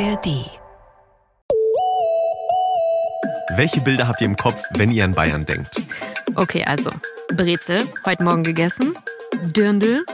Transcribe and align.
ARD. 0.00 0.50
Welche 3.54 3.80
Bilder 3.80 4.08
habt 4.08 4.20
ihr 4.20 4.26
im 4.26 4.36
Kopf, 4.36 4.60
wenn 4.70 4.90
ihr 4.90 5.04
an 5.04 5.14
Bayern 5.14 5.46
denkt? 5.46 5.84
Okay, 6.34 6.64
also 6.64 6.90
Brezel, 7.36 7.86
heute 8.04 8.24
Morgen 8.24 8.42
gegessen, 8.42 8.98
Dirndl, 9.56 10.04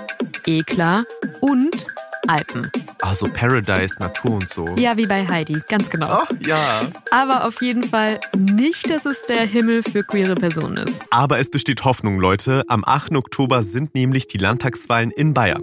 Eklar 0.44 1.04
und 1.40 1.86
Alpen. 2.28 2.70
Also 3.00 3.26
Paradise, 3.32 3.96
Natur 3.98 4.32
und 4.32 4.50
so. 4.50 4.66
Ja, 4.76 4.98
wie 4.98 5.06
bei 5.06 5.26
Heidi, 5.26 5.62
ganz 5.66 5.88
genau. 5.88 6.08
Ach, 6.10 6.30
ja. 6.40 6.88
Aber 7.10 7.46
auf 7.46 7.62
jeden 7.62 7.88
Fall 7.88 8.20
nicht, 8.36 8.90
dass 8.90 9.06
es 9.06 9.24
der 9.24 9.46
Himmel 9.46 9.82
für 9.82 10.04
queere 10.04 10.34
Personen 10.34 10.76
ist. 10.76 11.02
Aber 11.10 11.38
es 11.38 11.50
besteht 11.50 11.84
Hoffnung, 11.84 12.20
Leute. 12.20 12.64
Am 12.68 12.84
8. 12.84 13.16
Oktober 13.16 13.62
sind 13.62 13.94
nämlich 13.94 14.26
die 14.26 14.38
Landtagswahlen 14.38 15.10
in 15.10 15.32
Bayern. 15.32 15.62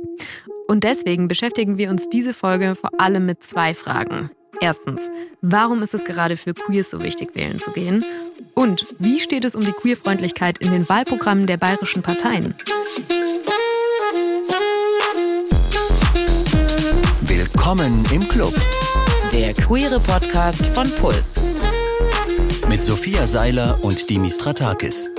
Und 0.68 0.84
deswegen 0.84 1.29
beschäftigen 1.29 1.77
wir 1.77 1.89
uns 1.89 2.09
diese 2.09 2.34
Folge 2.34 2.75
vor 2.75 2.91
allem 2.99 3.25
mit 3.25 3.41
zwei 3.41 3.73
Fragen. 3.73 4.30
Erstens, 4.59 5.09
warum 5.41 5.81
ist 5.81 5.94
es 5.94 6.03
gerade 6.03 6.35
für 6.35 6.53
Queers 6.53 6.89
so 6.89 7.02
wichtig, 7.02 7.30
wählen 7.35 7.62
zu 7.62 7.71
gehen? 7.71 8.03
Und 8.53 8.85
wie 8.99 9.20
steht 9.20 9.45
es 9.45 9.55
um 9.55 9.61
die 9.63 9.72
Queerfreundlichkeit 9.72 10.58
in 10.58 10.72
den 10.72 10.89
Wahlprogrammen 10.89 11.48
der 11.48 11.58
bayerischen 11.58 12.02
Parteien? 12.02 12.55
Willkommen 17.22 18.03
im 18.11 18.27
Club. 18.27 18.53
Der 19.31 19.53
queere 19.53 19.99
Podcast 19.99 20.66
von 20.67 20.89
Puls. 20.99 21.45
Mit 22.67 22.84
Sophia 22.84 23.25
Seiler 23.25 23.77
und 23.84 24.09
Dimis 24.09 24.36
Stratakis. 24.36 25.11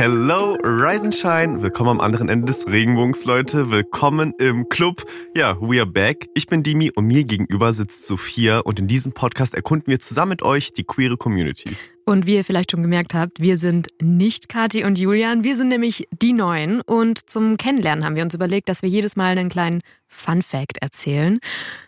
Hello, 0.00 0.56
Rise 0.62 1.02
and 1.02 1.12
Shine. 1.12 1.60
Willkommen 1.60 1.90
am 1.90 2.00
anderen 2.00 2.28
Ende 2.28 2.46
des 2.46 2.68
Regenbogens, 2.68 3.24
Leute. 3.24 3.72
Willkommen 3.72 4.32
im 4.38 4.68
Club. 4.68 5.04
Ja, 5.34 5.60
we 5.60 5.80
are 5.80 5.90
back. 5.90 6.28
Ich 6.36 6.46
bin 6.46 6.62
Dimi 6.62 6.92
und 6.94 7.06
mir 7.06 7.24
gegenüber 7.24 7.72
sitzt 7.72 8.06
Sophia 8.06 8.60
und 8.60 8.78
in 8.78 8.86
diesem 8.86 9.12
Podcast 9.12 9.54
erkunden 9.54 9.88
wir 9.88 9.98
zusammen 9.98 10.28
mit 10.28 10.44
euch 10.44 10.72
die 10.72 10.84
queere 10.84 11.16
Community. 11.16 11.76
Und 12.04 12.28
wie 12.28 12.36
ihr 12.36 12.44
vielleicht 12.44 12.70
schon 12.70 12.82
gemerkt 12.82 13.12
habt, 13.12 13.40
wir 13.40 13.56
sind 13.56 13.88
nicht 14.00 14.48
Kathi 14.48 14.84
und 14.84 14.98
Julian, 14.98 15.42
wir 15.42 15.56
sind 15.56 15.66
nämlich 15.66 16.06
die 16.12 16.32
Neuen. 16.32 16.80
Und 16.80 17.28
zum 17.28 17.56
Kennenlernen 17.56 18.04
haben 18.04 18.14
wir 18.14 18.22
uns 18.22 18.34
überlegt, 18.34 18.68
dass 18.68 18.82
wir 18.82 18.88
jedes 18.88 19.16
Mal 19.16 19.36
einen 19.36 19.48
kleinen 19.48 19.80
Fun 20.06 20.42
Fact 20.42 20.78
erzählen. 20.78 21.40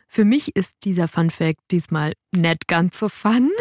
Für 0.09 0.25
mich 0.25 0.57
ist 0.57 0.79
dieser 0.83 1.07
Fun 1.07 1.31
Fact 1.31 1.61
diesmal 1.71 2.15
nicht 2.33 2.67
ganz 2.67 2.99
so 2.99 3.09
fun. 3.09 3.53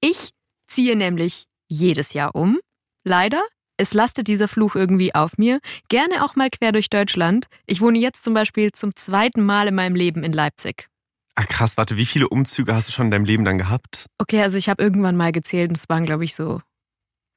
Ich 0.00 0.30
ziehe 0.68 0.96
nämlich 0.96 1.44
jedes 1.68 2.14
Jahr 2.14 2.34
um. 2.34 2.60
Leider. 3.04 3.42
Es 3.80 3.94
lastet 3.94 4.28
dieser 4.28 4.46
Fluch 4.46 4.74
irgendwie 4.74 5.14
auf 5.14 5.38
mir. 5.38 5.58
Gerne 5.88 6.22
auch 6.22 6.36
mal 6.36 6.50
quer 6.50 6.70
durch 6.70 6.90
Deutschland. 6.90 7.46
Ich 7.64 7.80
wohne 7.80 7.98
jetzt 7.98 8.22
zum 8.22 8.34
Beispiel 8.34 8.72
zum 8.72 8.94
zweiten 8.94 9.42
Mal 9.42 9.68
in 9.68 9.74
meinem 9.74 9.94
Leben 9.94 10.22
in 10.22 10.34
Leipzig. 10.34 10.88
Ah, 11.34 11.44
krass, 11.44 11.78
warte, 11.78 11.96
wie 11.96 12.04
viele 12.04 12.28
Umzüge 12.28 12.74
hast 12.74 12.88
du 12.88 12.92
schon 12.92 13.06
in 13.06 13.10
deinem 13.10 13.24
Leben 13.24 13.46
dann 13.46 13.56
gehabt? 13.56 14.04
Okay, 14.18 14.42
also 14.42 14.58
ich 14.58 14.68
habe 14.68 14.82
irgendwann 14.82 15.16
mal 15.16 15.32
gezählt 15.32 15.70
und 15.70 15.78
es 15.78 15.88
waren, 15.88 16.04
glaube 16.04 16.26
ich, 16.26 16.34
so 16.34 16.60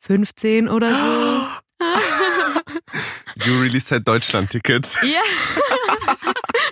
15 0.01 0.67
oder 0.67 0.93
so. 0.93 1.85
You 3.45 3.59
really 3.59 3.79
said 3.79 4.05
Deutschland-Ticket. 4.05 4.97
ja. 5.03 5.21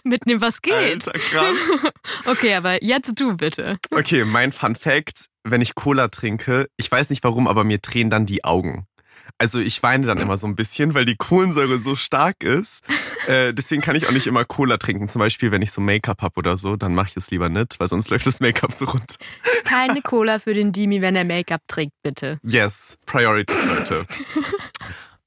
Mitnehmen, 0.04 0.42
was 0.42 0.62
geht. 0.62 0.74
Alter, 0.74 1.14
krass. 1.14 1.56
Okay, 2.26 2.56
aber 2.56 2.84
jetzt 2.84 3.20
du 3.20 3.38
bitte. 3.38 3.74
Okay, 3.90 4.26
mein 4.26 4.52
Fun 4.52 4.76
Fact, 4.76 5.28
wenn 5.44 5.62
ich 5.62 5.76
Cola 5.76 6.10
trinke, 6.10 6.68
ich 6.78 6.92
weiß 6.92 7.10
nicht 7.10 7.24
warum, 7.24 7.48
aber 7.48 7.64
mir 7.64 7.80
drehen 7.80 8.10
dann 8.10 8.26
die 8.26 8.44
Augen. 8.44 8.86
Also 9.38 9.60
ich 9.60 9.82
weine 9.84 10.06
dann 10.06 10.18
immer 10.18 10.38
so 10.38 10.48
ein 10.48 10.56
bisschen, 10.56 10.94
weil 10.94 11.06
die 11.06 11.16
Kohlensäure 11.16 11.80
so 11.80 11.96
stark 11.96 12.44
ist. 12.44 12.84
Äh, 13.28 13.54
deswegen 13.54 13.84
kann 13.84 13.96
ich 13.96 14.08
auch 14.08 14.12
nicht 14.12 14.26
immer 14.26 14.46
Cola 14.46 14.78
trinken. 14.78 15.08
Zum 15.08 15.20
Beispiel, 15.20 15.52
wenn 15.52 15.62
ich 15.62 15.72
so 15.72 15.80
Make-up 15.80 16.24
hab 16.24 16.38
oder 16.40 16.58
so, 16.58 16.76
dann 16.76 16.96
mache 16.96 17.10
ich 17.10 17.18
es 17.18 17.30
lieber 17.30 17.50
nicht, 17.50 17.80
weil 17.80 17.88
sonst 17.88 18.10
läuft 18.10 18.26
das 18.26 18.40
Make-up 18.40 18.74
so 18.74 18.86
runter. 18.86 19.16
Keine 19.64 20.02
Cola 20.04 20.40
für 20.40 20.56
den 20.56 20.72
Dimi, 20.72 21.02
wenn 21.02 21.16
er 21.16 21.24
Make-up 21.24 21.62
trägt, 21.68 21.92
bitte. 22.02 22.40
Yes, 22.42 22.98
Priorities, 23.06 23.64
Leute. 23.66 24.08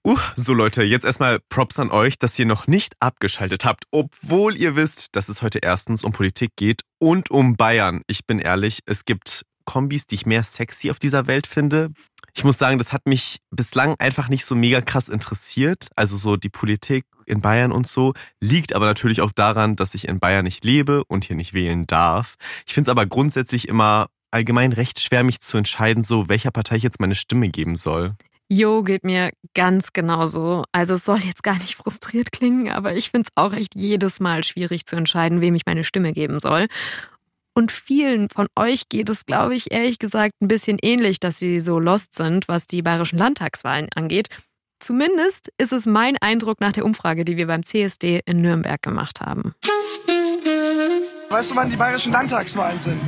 Uh, 0.06 0.18
so 0.36 0.52
Leute, 0.52 0.82
jetzt 0.82 1.06
erstmal 1.06 1.40
Props 1.48 1.78
an 1.78 1.90
euch, 1.90 2.18
dass 2.18 2.38
ihr 2.38 2.44
noch 2.44 2.66
nicht 2.66 2.94
abgeschaltet 3.00 3.64
habt, 3.64 3.84
obwohl 3.90 4.54
ihr 4.54 4.76
wisst, 4.76 5.16
dass 5.16 5.30
es 5.30 5.40
heute 5.40 5.60
erstens 5.62 6.04
um 6.04 6.12
Politik 6.12 6.50
geht 6.56 6.82
und 6.98 7.30
um 7.30 7.56
Bayern. 7.56 8.02
Ich 8.06 8.26
bin 8.26 8.38
ehrlich, 8.38 8.80
es 8.84 9.06
gibt 9.06 9.46
Kombis, 9.64 10.06
die 10.06 10.16
ich 10.16 10.26
mehr 10.26 10.42
sexy 10.42 10.90
auf 10.90 10.98
dieser 10.98 11.26
Welt 11.26 11.46
finde. 11.46 11.90
Ich 12.36 12.42
muss 12.42 12.58
sagen, 12.58 12.78
das 12.78 12.92
hat 12.92 13.06
mich 13.06 13.38
bislang 13.50 13.94
einfach 13.98 14.28
nicht 14.28 14.44
so 14.44 14.56
mega 14.56 14.80
krass 14.80 15.08
interessiert. 15.08 15.88
Also 15.94 16.16
so 16.16 16.36
die 16.36 16.48
Politik 16.48 17.04
in 17.26 17.40
Bayern 17.40 17.70
und 17.70 17.86
so. 17.86 18.12
Liegt 18.40 18.74
aber 18.74 18.86
natürlich 18.86 19.20
auch 19.20 19.32
daran, 19.32 19.76
dass 19.76 19.94
ich 19.94 20.08
in 20.08 20.18
Bayern 20.18 20.44
nicht 20.44 20.64
lebe 20.64 21.04
und 21.04 21.24
hier 21.24 21.36
nicht 21.36 21.54
wählen 21.54 21.86
darf. 21.86 22.34
Ich 22.66 22.74
finde 22.74 22.90
es 22.90 22.92
aber 22.92 23.06
grundsätzlich 23.06 23.68
immer 23.68 24.08
allgemein 24.32 24.72
recht 24.72 25.00
schwer, 25.00 25.22
mich 25.22 25.40
zu 25.40 25.56
entscheiden, 25.56 26.02
so 26.02 26.28
welcher 26.28 26.50
Partei 26.50 26.76
ich 26.76 26.82
jetzt 26.82 27.00
meine 27.00 27.14
Stimme 27.14 27.50
geben 27.50 27.76
soll. 27.76 28.16
Jo, 28.50 28.82
geht 28.82 29.04
mir 29.04 29.30
ganz 29.54 29.92
genauso. 29.92 30.64
Also 30.72 30.94
es 30.94 31.04
soll 31.04 31.20
jetzt 31.20 31.42
gar 31.44 31.54
nicht 31.54 31.76
frustriert 31.76 32.30
klingen, 32.30 32.68
aber 32.68 32.94
ich 32.94 33.10
finde 33.10 33.28
es 33.28 33.42
auch 33.42 33.54
echt 33.54 33.74
jedes 33.74 34.20
Mal 34.20 34.44
schwierig 34.44 34.86
zu 34.86 34.96
entscheiden, 34.96 35.40
wem 35.40 35.54
ich 35.54 35.66
meine 35.66 35.84
Stimme 35.84 36.12
geben 36.12 36.40
soll. 36.40 36.66
Und 37.56 37.70
vielen 37.70 38.28
von 38.30 38.48
euch 38.56 38.88
geht 38.88 39.08
es, 39.08 39.26
glaube 39.26 39.54
ich, 39.54 39.72
ehrlich 39.72 40.00
gesagt 40.00 40.32
ein 40.40 40.48
bisschen 40.48 40.78
ähnlich, 40.82 41.20
dass 41.20 41.38
sie 41.38 41.60
so 41.60 41.78
lost 41.78 42.16
sind, 42.16 42.48
was 42.48 42.66
die 42.66 42.82
bayerischen 42.82 43.18
Landtagswahlen 43.18 43.88
angeht. 43.94 44.28
Zumindest 44.80 45.52
ist 45.56 45.72
es 45.72 45.86
mein 45.86 46.16
Eindruck 46.20 46.60
nach 46.60 46.72
der 46.72 46.84
Umfrage, 46.84 47.24
die 47.24 47.36
wir 47.36 47.46
beim 47.46 47.62
CSD 47.62 48.20
in 48.26 48.38
Nürnberg 48.38 48.82
gemacht 48.82 49.20
haben. 49.20 49.54
Weißt 51.30 51.52
du, 51.52 51.56
wann 51.56 51.70
die 51.70 51.76
bayerischen 51.76 52.12
Landtagswahlen 52.12 52.78
sind? 52.78 53.00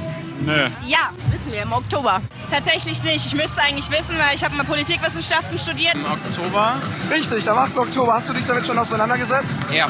Nö. 0.44 0.68
Ja, 0.86 1.10
wissen 1.30 1.52
wir, 1.52 1.62
im 1.62 1.72
Oktober. 1.72 2.20
Tatsächlich 2.50 3.02
nicht. 3.02 3.26
Ich 3.26 3.34
müsste 3.34 3.62
eigentlich 3.62 3.90
wissen, 3.90 4.16
weil 4.18 4.34
ich 4.34 4.44
habe 4.44 4.54
mal 4.54 4.64
Politikwissenschaften 4.64 5.58
studiert. 5.58 5.94
Im 5.94 6.04
Oktober? 6.04 6.74
Richtig, 7.10 7.50
am 7.50 7.58
8. 7.58 7.76
Oktober. 7.78 8.14
Hast 8.14 8.28
du 8.28 8.32
dich 8.34 8.46
damit 8.46 8.66
schon 8.66 8.78
auseinandergesetzt? 8.78 9.60
Ja. 9.72 9.88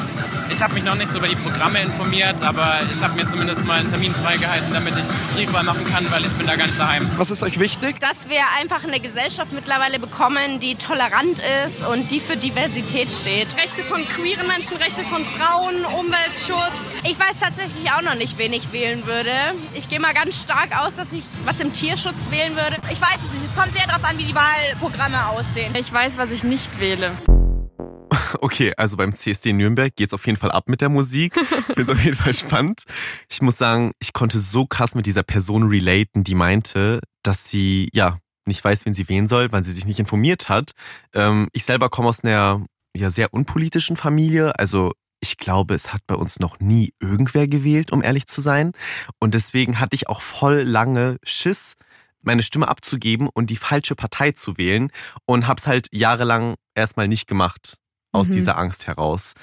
Ich 0.49 0.61
habe 0.61 0.73
mich 0.75 0.83
noch 0.83 0.95
nicht 0.95 1.11
so 1.11 1.17
über 1.17 1.27
die 1.27 1.35
Programme 1.35 1.81
informiert, 1.81 2.41
aber 2.41 2.79
ich 2.91 3.01
habe 3.03 3.15
mir 3.15 3.27
zumindest 3.27 3.65
mal 3.65 3.79
einen 3.79 3.89
Termin 3.89 4.13
freigehalten, 4.13 4.73
damit 4.73 4.93
ich 4.97 5.05
Briefwahl 5.35 5.63
machen 5.63 5.85
kann, 5.91 6.09
weil 6.09 6.25
ich 6.25 6.31
bin 6.33 6.47
da 6.47 6.55
gar 6.55 6.67
nicht 6.67 6.79
daheim. 6.79 7.09
Was 7.17 7.31
ist 7.31 7.43
euch 7.43 7.59
wichtig? 7.59 7.99
Dass 7.99 8.29
wir 8.29 8.39
einfach 8.59 8.85
eine 8.85 9.01
Gesellschaft 9.01 9.51
mittlerweile 9.51 9.99
bekommen, 9.99 10.61
die 10.61 10.75
tolerant 10.75 11.41
ist 11.65 11.83
und 11.83 12.11
die 12.11 12.21
für 12.21 12.37
Diversität 12.37 13.11
steht. 13.11 13.57
Rechte 13.57 13.83
von 13.83 14.07
queeren 14.07 14.47
Menschen, 14.47 14.77
Rechte 14.77 15.03
von 15.03 15.25
Frauen, 15.25 15.83
Umweltschutz. 15.83 17.01
Ich 17.03 17.19
weiß 17.19 17.41
tatsächlich 17.41 17.91
auch 17.91 18.01
noch 18.01 18.15
nicht, 18.15 18.37
wen 18.37 18.53
ich 18.53 18.71
wählen 18.71 19.05
würde. 19.05 19.31
Ich 19.73 19.89
gehe 19.89 19.99
mal 19.99 20.13
ganz 20.13 20.36
stark 20.41 20.77
aus, 20.79 20.95
dass 20.95 21.11
ich 21.13 21.23
was 21.45 21.59
im 21.59 21.73
Tierschutz 21.73 22.29
wählen 22.29 22.55
würde. 22.55 22.77
Ich 22.91 23.01
weiß 23.01 23.19
es 23.25 23.33
nicht. 23.33 23.45
Es 23.45 23.55
kommt 23.55 23.73
sehr 23.73 23.85
darauf 23.87 24.03
an, 24.03 24.17
wie 24.17 24.25
die 24.25 24.35
Wahlprogramme 24.35 25.27
aussehen. 25.27 25.73
Ich 25.75 25.91
weiß, 25.91 26.17
was 26.17 26.31
ich 26.31 26.43
nicht 26.43 26.79
wähle. 26.79 27.11
Okay, 28.41 28.73
also 28.75 28.97
beim 28.97 29.13
CSD 29.13 29.53
Nürnberg 29.53 29.95
geht's 29.95 30.13
auf 30.13 30.25
jeden 30.25 30.37
Fall 30.37 30.51
ab 30.51 30.67
mit 30.67 30.81
der 30.81 30.89
Musik. 30.89 31.37
Ich 31.69 31.75
finde 31.75 31.83
es 31.83 31.89
auf 31.89 32.03
jeden 32.03 32.17
Fall 32.17 32.33
spannend. 32.33 32.83
Ich 33.29 33.41
muss 33.41 33.57
sagen, 33.57 33.91
ich 33.99 34.13
konnte 34.13 34.39
so 34.39 34.65
krass 34.65 34.95
mit 34.95 35.05
dieser 35.05 35.23
Person 35.23 35.67
relaten, 35.69 36.23
die 36.23 36.35
meinte, 36.35 36.99
dass 37.23 37.49
sie 37.49 37.89
ja 37.93 38.19
nicht 38.45 38.63
weiß, 38.63 38.85
wen 38.85 38.93
sie 38.93 39.07
wählen 39.09 39.27
soll, 39.27 39.51
weil 39.51 39.63
sie 39.63 39.71
sich 39.71 39.85
nicht 39.85 39.99
informiert 39.99 40.49
hat. 40.49 40.71
Ähm, 41.13 41.47
ich 41.53 41.63
selber 41.63 41.89
komme 41.89 42.09
aus 42.09 42.23
einer 42.23 42.65
ja 42.95 43.09
sehr 43.09 43.33
unpolitischen 43.33 43.95
Familie, 43.95 44.57
also 44.57 44.93
ich 45.19 45.37
glaube, 45.37 45.73
es 45.73 45.93
hat 45.93 46.01
bei 46.07 46.15
uns 46.15 46.39
noch 46.39 46.59
nie 46.59 46.93
irgendwer 46.99 47.47
gewählt, 47.47 47.91
um 47.91 48.03
ehrlich 48.03 48.27
zu 48.27 48.41
sein. 48.41 48.71
Und 49.19 49.33
deswegen 49.35 49.79
hatte 49.79 49.95
ich 49.95 50.07
auch 50.09 50.21
voll 50.21 50.61
lange 50.61 51.17
Schiss, 51.23 51.73
meine 52.21 52.43
Stimme 52.43 52.67
abzugeben 52.67 53.29
und 53.33 53.49
die 53.49 53.55
falsche 53.57 53.95
Partei 53.95 54.31
zu 54.31 54.57
wählen 54.57 54.91
und 55.25 55.47
hab's 55.47 55.67
halt 55.67 55.87
jahrelang 55.91 56.55
erstmal 56.75 57.07
nicht 57.07 57.27
gemacht 57.27 57.77
aus 58.11 58.29
Mhm. 58.29 58.33
dieser 58.33 58.57
Angst 58.57 58.87
heraus. 58.87 59.33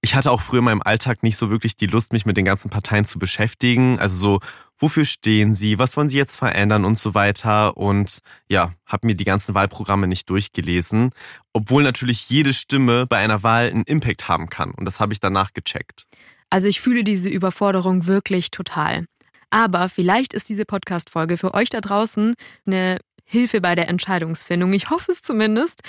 Ich 0.00 0.14
hatte 0.14 0.30
auch 0.30 0.40
früher 0.40 0.60
in 0.60 0.64
meinem 0.64 0.82
Alltag 0.82 1.24
nicht 1.24 1.36
so 1.36 1.50
wirklich 1.50 1.76
die 1.76 1.86
Lust, 1.86 2.12
mich 2.12 2.24
mit 2.24 2.36
den 2.36 2.44
ganzen 2.44 2.70
Parteien 2.70 3.04
zu 3.04 3.18
beschäftigen. 3.18 3.98
Also 3.98 4.14
so, 4.14 4.40
wofür 4.78 5.04
stehen 5.04 5.54
sie, 5.54 5.78
was 5.78 5.96
wollen 5.96 6.08
sie 6.08 6.16
jetzt 6.16 6.36
verändern 6.36 6.84
und 6.84 6.96
so 6.98 7.14
weiter. 7.14 7.76
Und 7.76 8.20
ja, 8.48 8.72
habe 8.86 9.08
mir 9.08 9.16
die 9.16 9.24
ganzen 9.24 9.54
Wahlprogramme 9.54 10.06
nicht 10.06 10.30
durchgelesen. 10.30 11.10
Obwohl 11.52 11.82
natürlich 11.82 12.30
jede 12.30 12.52
Stimme 12.52 13.06
bei 13.06 13.18
einer 13.18 13.42
Wahl 13.42 13.70
einen 13.70 13.82
Impact 13.84 14.28
haben 14.28 14.48
kann. 14.48 14.70
Und 14.70 14.84
das 14.84 15.00
habe 15.00 15.12
ich 15.12 15.20
danach 15.20 15.52
gecheckt. 15.52 16.04
Also 16.48 16.68
ich 16.68 16.80
fühle 16.80 17.02
diese 17.02 17.28
Überforderung 17.28 18.06
wirklich 18.06 18.50
total. 18.52 19.06
Aber 19.50 19.88
vielleicht 19.88 20.32
ist 20.32 20.48
diese 20.48 20.64
Podcast-Folge 20.64 21.36
für 21.36 21.54
euch 21.54 21.70
da 21.70 21.80
draußen 21.80 22.34
eine 22.66 22.98
Hilfe 23.24 23.60
bei 23.60 23.74
der 23.74 23.88
Entscheidungsfindung. 23.88 24.72
Ich 24.72 24.90
hoffe 24.90 25.10
es 25.10 25.22
zumindest. 25.22 25.82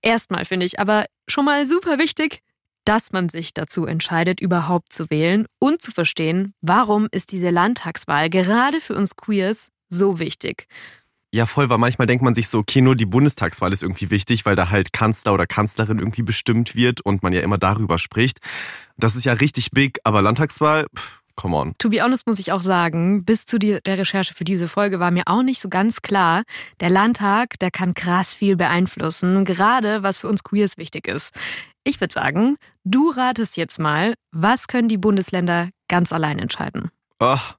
Erstmal 0.00 0.44
finde 0.44 0.66
ich 0.66 0.78
aber 0.78 1.06
schon 1.28 1.44
mal 1.44 1.66
super 1.66 1.98
wichtig, 1.98 2.40
dass 2.84 3.12
man 3.12 3.28
sich 3.28 3.54
dazu 3.54 3.86
entscheidet, 3.86 4.40
überhaupt 4.40 4.92
zu 4.92 5.10
wählen 5.10 5.46
und 5.58 5.82
zu 5.82 5.90
verstehen, 5.90 6.54
warum 6.60 7.08
ist 7.10 7.32
diese 7.32 7.50
Landtagswahl 7.50 8.30
gerade 8.30 8.80
für 8.80 8.94
uns 8.94 9.16
Queers 9.16 9.70
so 9.88 10.18
wichtig. 10.18 10.66
Ja, 11.34 11.46
voll, 11.46 11.70
weil 11.70 11.78
manchmal 11.78 12.06
denkt 12.06 12.22
man 12.22 12.34
sich 12.34 12.48
so, 12.48 12.58
okay, 12.58 12.82
nur 12.82 12.94
die 12.94 13.06
Bundestagswahl 13.06 13.72
ist 13.72 13.82
irgendwie 13.82 14.10
wichtig, 14.10 14.44
weil 14.44 14.54
da 14.54 14.68
halt 14.68 14.92
Kanzler 14.92 15.32
oder 15.32 15.46
Kanzlerin 15.46 15.98
irgendwie 15.98 16.22
bestimmt 16.22 16.74
wird 16.74 17.00
und 17.00 17.22
man 17.22 17.32
ja 17.32 17.40
immer 17.40 17.56
darüber 17.56 17.98
spricht. 17.98 18.40
Das 18.98 19.16
ist 19.16 19.24
ja 19.24 19.32
richtig 19.32 19.70
big, 19.70 19.98
aber 20.04 20.20
Landtagswahl, 20.20 20.86
pff, 20.94 21.21
come 21.36 21.56
on. 21.56 21.74
To 21.78 21.88
be 21.88 22.02
honest 22.02 22.26
muss 22.26 22.38
ich 22.38 22.52
auch 22.52 22.62
sagen, 22.62 23.24
bis 23.24 23.46
zu 23.46 23.58
der 23.58 23.80
Recherche 23.86 24.34
für 24.34 24.44
diese 24.44 24.68
Folge 24.68 25.00
war 25.00 25.10
mir 25.10 25.24
auch 25.26 25.42
nicht 25.42 25.60
so 25.60 25.68
ganz 25.68 26.02
klar, 26.02 26.42
der 26.80 26.90
Landtag, 26.90 27.58
der 27.58 27.70
kann 27.70 27.94
krass 27.94 28.34
viel 28.34 28.56
beeinflussen, 28.56 29.44
gerade 29.44 30.02
was 30.02 30.18
für 30.18 30.28
uns 30.28 30.42
Queers 30.42 30.78
wichtig 30.78 31.08
ist. 31.08 31.34
Ich 31.84 32.00
würde 32.00 32.12
sagen, 32.12 32.56
du 32.84 33.10
ratest 33.10 33.56
jetzt 33.56 33.78
mal, 33.78 34.14
was 34.30 34.68
können 34.68 34.88
die 34.88 34.98
Bundesländer 34.98 35.70
ganz 35.88 36.12
allein 36.12 36.38
entscheiden? 36.38 36.90
Ach, 37.18 37.56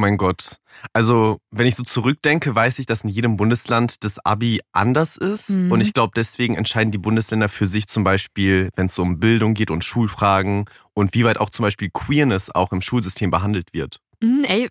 mein 0.00 0.16
Gott. 0.16 0.56
Also, 0.92 1.38
wenn 1.50 1.66
ich 1.66 1.76
so 1.76 1.82
zurückdenke, 1.82 2.54
weiß 2.54 2.78
ich, 2.78 2.86
dass 2.86 3.04
in 3.04 3.10
jedem 3.10 3.36
Bundesland 3.36 4.02
das 4.02 4.18
Abi 4.24 4.60
anders 4.72 5.16
ist. 5.16 5.50
Mhm. 5.50 5.70
Und 5.70 5.80
ich 5.80 5.92
glaube, 5.92 6.12
deswegen 6.16 6.56
entscheiden 6.56 6.90
die 6.90 6.98
Bundesländer 6.98 7.48
für 7.48 7.66
sich 7.66 7.86
zum 7.86 8.02
Beispiel, 8.02 8.70
wenn 8.76 8.86
es 8.86 8.94
so 8.94 9.02
um 9.02 9.20
Bildung 9.20 9.54
geht 9.54 9.70
und 9.70 9.84
Schulfragen 9.84 10.64
und 10.94 11.14
wie 11.14 11.24
weit 11.24 11.38
auch 11.38 11.50
zum 11.50 11.64
Beispiel 11.64 11.90
Queerness 11.92 12.50
auch 12.50 12.72
im 12.72 12.82
Schulsystem 12.82 13.30
behandelt 13.30 13.72
wird. 13.72 14.00
Mhm, 14.22 14.44
ey, 14.44 14.68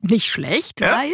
nicht 0.00 0.26
schlecht, 0.26 0.80
ja? 0.80 0.98
weil 0.98 1.12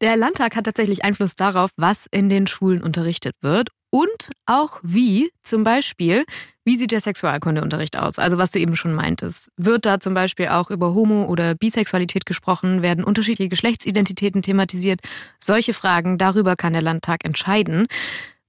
der 0.00 0.16
Landtag 0.16 0.56
hat 0.56 0.64
tatsächlich 0.64 1.04
Einfluss 1.04 1.36
darauf, 1.36 1.70
was 1.76 2.06
in 2.10 2.28
den 2.28 2.46
Schulen 2.46 2.82
unterrichtet 2.82 3.34
wird 3.40 3.70
und 3.90 4.30
auch 4.46 4.80
wie, 4.82 5.30
zum 5.42 5.64
Beispiel, 5.64 6.24
wie 6.64 6.76
sieht 6.76 6.92
der 6.92 7.00
Sexualkundeunterricht 7.00 7.96
aus? 7.96 8.18
Also 8.18 8.38
was 8.38 8.50
du 8.50 8.58
eben 8.58 8.76
schon 8.76 8.94
meintest. 8.94 9.50
Wird 9.56 9.84
da 9.84 10.00
zum 10.00 10.14
Beispiel 10.14 10.48
auch 10.48 10.70
über 10.70 10.94
Homo- 10.94 11.26
oder 11.26 11.54
Bisexualität 11.54 12.24
gesprochen? 12.26 12.82
Werden 12.82 13.04
unterschiedliche 13.04 13.50
Geschlechtsidentitäten 13.50 14.42
thematisiert? 14.42 15.00
Solche 15.38 15.74
Fragen, 15.74 16.16
darüber 16.16 16.56
kann 16.56 16.72
der 16.72 16.82
Landtag 16.82 17.24
entscheiden. 17.24 17.86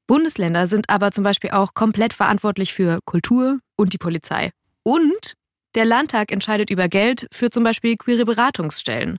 Bundesländer 0.08 0.68
sind 0.68 0.90
aber 0.90 1.12
zum 1.12 1.24
Beispiel 1.24 1.52
auch 1.52 1.74
komplett 1.74 2.14
verantwortlich 2.14 2.74
für 2.74 3.00
Kultur 3.06 3.60
und 3.76 3.94
die 3.94 3.98
Polizei. 3.98 4.52
Und 4.84 5.34
der 5.76 5.86
Landtag 5.86 6.32
entscheidet 6.32 6.70
über 6.70 6.88
Geld 6.88 7.28
für 7.34 7.50
zum 7.50 7.64
Beispiel 7.64 7.98
queere 7.98 8.24
Beratungsstellen. 8.24 9.18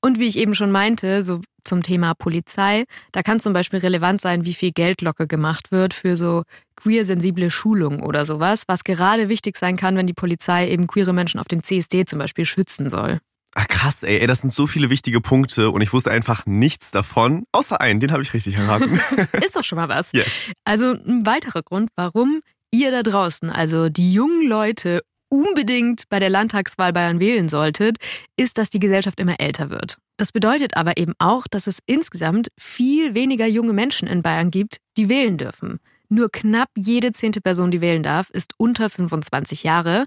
Und 0.00 0.20
wie 0.20 0.28
ich 0.28 0.38
eben 0.38 0.54
schon 0.54 0.70
meinte, 0.70 1.22
so 1.22 1.40
zum 1.64 1.82
Thema 1.82 2.14
Polizei, 2.14 2.84
da 3.12 3.22
kann 3.22 3.40
zum 3.40 3.52
Beispiel 3.52 3.80
relevant 3.80 4.20
sein, 4.20 4.44
wie 4.44 4.54
viel 4.54 4.70
Geld 4.70 5.02
locker 5.02 5.26
gemacht 5.26 5.72
wird 5.72 5.92
für 5.92 6.16
so 6.16 6.44
queer-sensible 6.78 7.50
Schulungen 7.50 8.02
oder 8.02 8.24
sowas, 8.24 8.64
was 8.66 8.84
gerade 8.84 9.28
wichtig 9.28 9.56
sein 9.56 9.76
kann, 9.76 9.96
wenn 9.96 10.06
die 10.06 10.14
Polizei 10.14 10.68
eben 10.70 10.86
queere 10.86 11.12
Menschen 11.12 11.40
auf 11.40 11.48
dem 11.48 11.62
CSD 11.62 12.04
zum 12.06 12.18
Beispiel 12.18 12.44
schützen 12.44 12.88
soll. 12.88 13.20
Ach 13.54 13.66
krass, 13.66 14.02
ey, 14.02 14.18
ey, 14.18 14.26
das 14.26 14.42
sind 14.42 14.52
so 14.52 14.66
viele 14.66 14.90
wichtige 14.90 15.20
Punkte 15.20 15.70
und 15.70 15.80
ich 15.80 15.92
wusste 15.92 16.10
einfach 16.10 16.46
nichts 16.46 16.90
davon, 16.90 17.44
außer 17.52 17.80
einen, 17.80 17.98
den 17.98 18.12
habe 18.12 18.22
ich 18.22 18.34
richtig 18.34 18.56
erraten. 18.56 19.00
Ist 19.44 19.56
doch 19.56 19.64
schon 19.64 19.76
mal 19.76 19.88
was. 19.88 20.12
Yes. 20.12 20.28
Also 20.64 20.92
ein 20.92 21.26
weiterer 21.26 21.62
Grund, 21.62 21.90
warum 21.96 22.40
ihr 22.70 22.90
da 22.90 23.02
draußen, 23.02 23.50
also 23.50 23.88
die 23.88 24.12
jungen 24.12 24.46
Leute 24.46 25.00
unbedingt 25.30 26.04
bei 26.08 26.20
der 26.20 26.30
Landtagswahl 26.30 26.92
Bayern 26.92 27.20
wählen 27.20 27.48
solltet, 27.48 27.96
ist, 28.36 28.58
dass 28.58 28.70
die 28.70 28.78
Gesellschaft 28.78 29.20
immer 29.20 29.40
älter 29.40 29.70
wird. 29.70 29.98
Das 30.16 30.32
bedeutet 30.32 30.76
aber 30.76 30.96
eben 30.96 31.14
auch, 31.18 31.46
dass 31.48 31.66
es 31.66 31.80
insgesamt 31.86 32.48
viel 32.58 33.14
weniger 33.14 33.46
junge 33.46 33.72
Menschen 33.72 34.08
in 34.08 34.22
Bayern 34.22 34.50
gibt, 34.50 34.78
die 34.96 35.08
wählen 35.08 35.36
dürfen. 35.36 35.80
Nur 36.08 36.30
knapp 36.30 36.70
jede 36.76 37.12
zehnte 37.12 37.40
Person, 37.40 37.70
die 37.70 37.80
wählen 37.80 38.02
darf, 38.02 38.30
ist 38.30 38.54
unter 38.56 38.88
25 38.88 39.62
Jahre. 39.62 40.06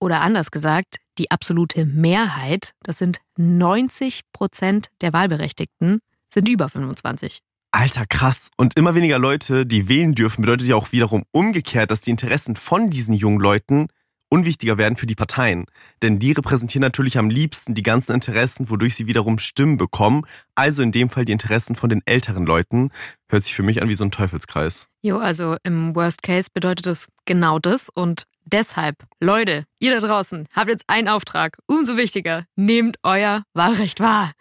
Oder 0.00 0.20
anders 0.20 0.50
gesagt, 0.50 0.98
die 1.18 1.30
absolute 1.30 1.86
Mehrheit, 1.86 2.72
das 2.82 2.98
sind 2.98 3.20
90 3.36 4.22
Prozent 4.32 4.88
der 5.00 5.12
Wahlberechtigten, 5.12 6.00
sind 6.28 6.48
über 6.48 6.68
25. 6.68 7.40
Alter, 7.70 8.06
krass. 8.06 8.50
Und 8.56 8.76
immer 8.76 8.94
weniger 8.94 9.18
Leute, 9.18 9.66
die 9.66 9.88
wählen 9.88 10.14
dürfen, 10.14 10.42
bedeutet 10.42 10.66
ja 10.66 10.76
auch 10.76 10.92
wiederum 10.92 11.24
umgekehrt, 11.30 11.90
dass 11.90 12.00
die 12.00 12.10
Interessen 12.10 12.56
von 12.56 12.90
diesen 12.90 13.14
jungen 13.14 13.40
Leuten 13.40 13.88
unwichtiger 14.28 14.78
werden 14.78 14.96
für 14.96 15.06
die 15.06 15.14
Parteien. 15.14 15.66
Denn 16.02 16.18
die 16.18 16.32
repräsentieren 16.32 16.82
natürlich 16.82 17.18
am 17.18 17.30
liebsten 17.30 17.74
die 17.74 17.82
ganzen 17.82 18.12
Interessen, 18.12 18.70
wodurch 18.70 18.94
sie 18.94 19.06
wiederum 19.06 19.38
Stimmen 19.38 19.76
bekommen. 19.76 20.24
Also 20.54 20.82
in 20.82 20.92
dem 20.92 21.10
Fall 21.10 21.24
die 21.24 21.32
Interessen 21.32 21.76
von 21.76 21.88
den 21.88 22.02
älteren 22.06 22.46
Leuten. 22.46 22.90
Hört 23.28 23.44
sich 23.44 23.54
für 23.54 23.62
mich 23.62 23.82
an 23.82 23.88
wie 23.88 23.94
so 23.94 24.04
ein 24.04 24.10
Teufelskreis. 24.10 24.88
Jo, 25.02 25.18
also 25.18 25.56
im 25.62 25.94
Worst 25.94 26.22
Case 26.22 26.48
bedeutet 26.52 26.86
es 26.86 27.08
genau 27.24 27.58
das. 27.58 27.88
Und 27.88 28.24
deshalb, 28.44 29.04
Leute, 29.20 29.64
ihr 29.78 30.00
da 30.00 30.06
draußen, 30.06 30.48
habt 30.52 30.70
jetzt 30.70 30.84
einen 30.88 31.08
Auftrag. 31.08 31.58
Umso 31.66 31.96
wichtiger, 31.96 32.44
nehmt 32.56 32.98
euer 33.02 33.44
Wahlrecht 33.54 34.00
wahr. 34.00 34.32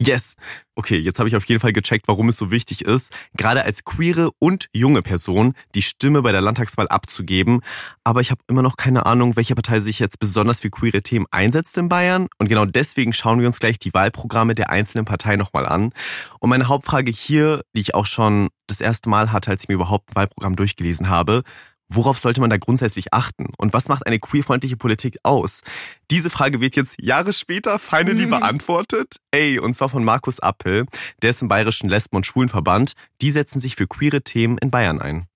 Yes. 0.00 0.34
Okay, 0.76 0.96
jetzt 0.96 1.18
habe 1.18 1.28
ich 1.28 1.34
auf 1.34 1.44
jeden 1.46 1.60
Fall 1.60 1.72
gecheckt, 1.72 2.06
warum 2.06 2.28
es 2.28 2.36
so 2.36 2.52
wichtig 2.52 2.84
ist, 2.84 3.12
gerade 3.36 3.64
als 3.64 3.82
queere 3.84 4.30
und 4.38 4.68
junge 4.72 5.02
Person 5.02 5.54
die 5.74 5.82
Stimme 5.82 6.22
bei 6.22 6.30
der 6.30 6.40
Landtagswahl 6.40 6.86
abzugeben. 6.86 7.62
Aber 8.04 8.20
ich 8.20 8.30
habe 8.30 8.40
immer 8.46 8.62
noch 8.62 8.76
keine 8.76 9.06
Ahnung, 9.06 9.34
welche 9.34 9.56
Partei 9.56 9.80
sich 9.80 9.98
jetzt 9.98 10.20
besonders 10.20 10.60
für 10.60 10.70
queere 10.70 11.02
Themen 11.02 11.26
einsetzt 11.32 11.76
in 11.78 11.88
Bayern. 11.88 12.28
Und 12.38 12.48
genau 12.48 12.64
deswegen 12.64 13.12
schauen 13.12 13.40
wir 13.40 13.48
uns 13.48 13.58
gleich 13.58 13.80
die 13.80 13.92
Wahlprogramme 13.92 14.54
der 14.54 14.70
einzelnen 14.70 15.04
Parteien 15.04 15.40
nochmal 15.40 15.66
an. 15.66 15.90
Und 16.38 16.50
meine 16.50 16.68
Hauptfrage 16.68 17.10
hier, 17.10 17.62
die 17.74 17.80
ich 17.80 17.94
auch 17.96 18.06
schon 18.06 18.50
das 18.68 18.80
erste 18.80 19.08
Mal 19.08 19.32
hatte, 19.32 19.50
als 19.50 19.64
ich 19.64 19.68
mir 19.68 19.74
überhaupt 19.74 20.10
ein 20.10 20.14
Wahlprogramm 20.14 20.54
durchgelesen 20.54 21.08
habe, 21.08 21.42
Worauf 21.90 22.18
sollte 22.18 22.40
man 22.40 22.50
da 22.50 22.58
grundsätzlich 22.58 23.14
achten? 23.14 23.46
Und 23.56 23.72
was 23.72 23.88
macht 23.88 24.06
eine 24.06 24.18
queerfreundliche 24.18 24.76
Politik 24.76 25.18
aus? 25.22 25.62
Diese 26.10 26.28
Frage 26.28 26.60
wird 26.60 26.76
jetzt 26.76 27.00
Jahre 27.00 27.32
später 27.32 27.78
finally 27.78 28.26
mhm. 28.26 28.30
beantwortet. 28.30 29.16
Ey, 29.30 29.58
und 29.58 29.72
zwar 29.72 29.88
von 29.88 30.04
Markus 30.04 30.38
Appel. 30.38 30.84
Der 31.22 31.30
ist 31.30 31.40
im 31.40 31.48
Bayerischen 31.48 31.88
Lesben- 31.88 32.16
und 32.16 32.26
Schwulenverband. 32.26 32.92
Die 33.22 33.30
setzen 33.30 33.60
sich 33.60 33.76
für 33.76 33.86
queere 33.86 34.20
Themen 34.20 34.58
in 34.58 34.70
Bayern 34.70 35.00
ein. 35.00 35.26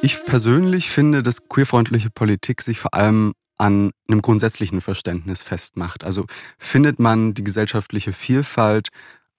Ich 0.00 0.24
persönlich 0.24 0.90
finde, 0.90 1.22
dass 1.22 1.48
queerfreundliche 1.48 2.10
Politik 2.10 2.62
sich 2.62 2.78
vor 2.78 2.94
allem 2.94 3.34
an 3.58 3.90
einem 4.08 4.22
grundsätzlichen 4.22 4.80
Verständnis 4.80 5.42
festmacht. 5.42 6.04
Also 6.04 6.26
findet 6.58 6.98
man 6.98 7.34
die 7.34 7.44
gesellschaftliche 7.44 8.12
Vielfalt 8.12 8.88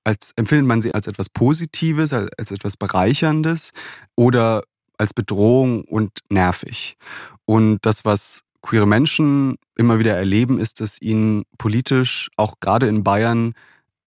als, 0.04 0.32
empfindet 0.36 0.68
man 0.68 0.82
sie 0.82 0.94
als 0.94 1.08
etwas 1.08 1.30
Positives, 1.30 2.14
als, 2.14 2.30
als 2.38 2.52
etwas 2.52 2.78
Bereicherndes 2.78 3.72
oder 4.16 4.64
als 4.98 5.14
Bedrohung 5.14 5.84
und 5.84 6.20
nervig. 6.30 6.98
Und 7.46 7.80
das, 7.82 8.06
was 8.06 8.42
queere 8.62 8.88
Menschen 8.88 9.56
immer 9.78 10.00
wieder 10.00 10.16
erleben, 10.16 10.60
ist, 10.60 10.82
dass 10.82 11.02
ihnen 11.02 11.44
politisch, 11.58 12.30
auch 12.36 12.56
gerade 12.60 12.88
in 12.88 13.04
Bayern, 13.04 13.54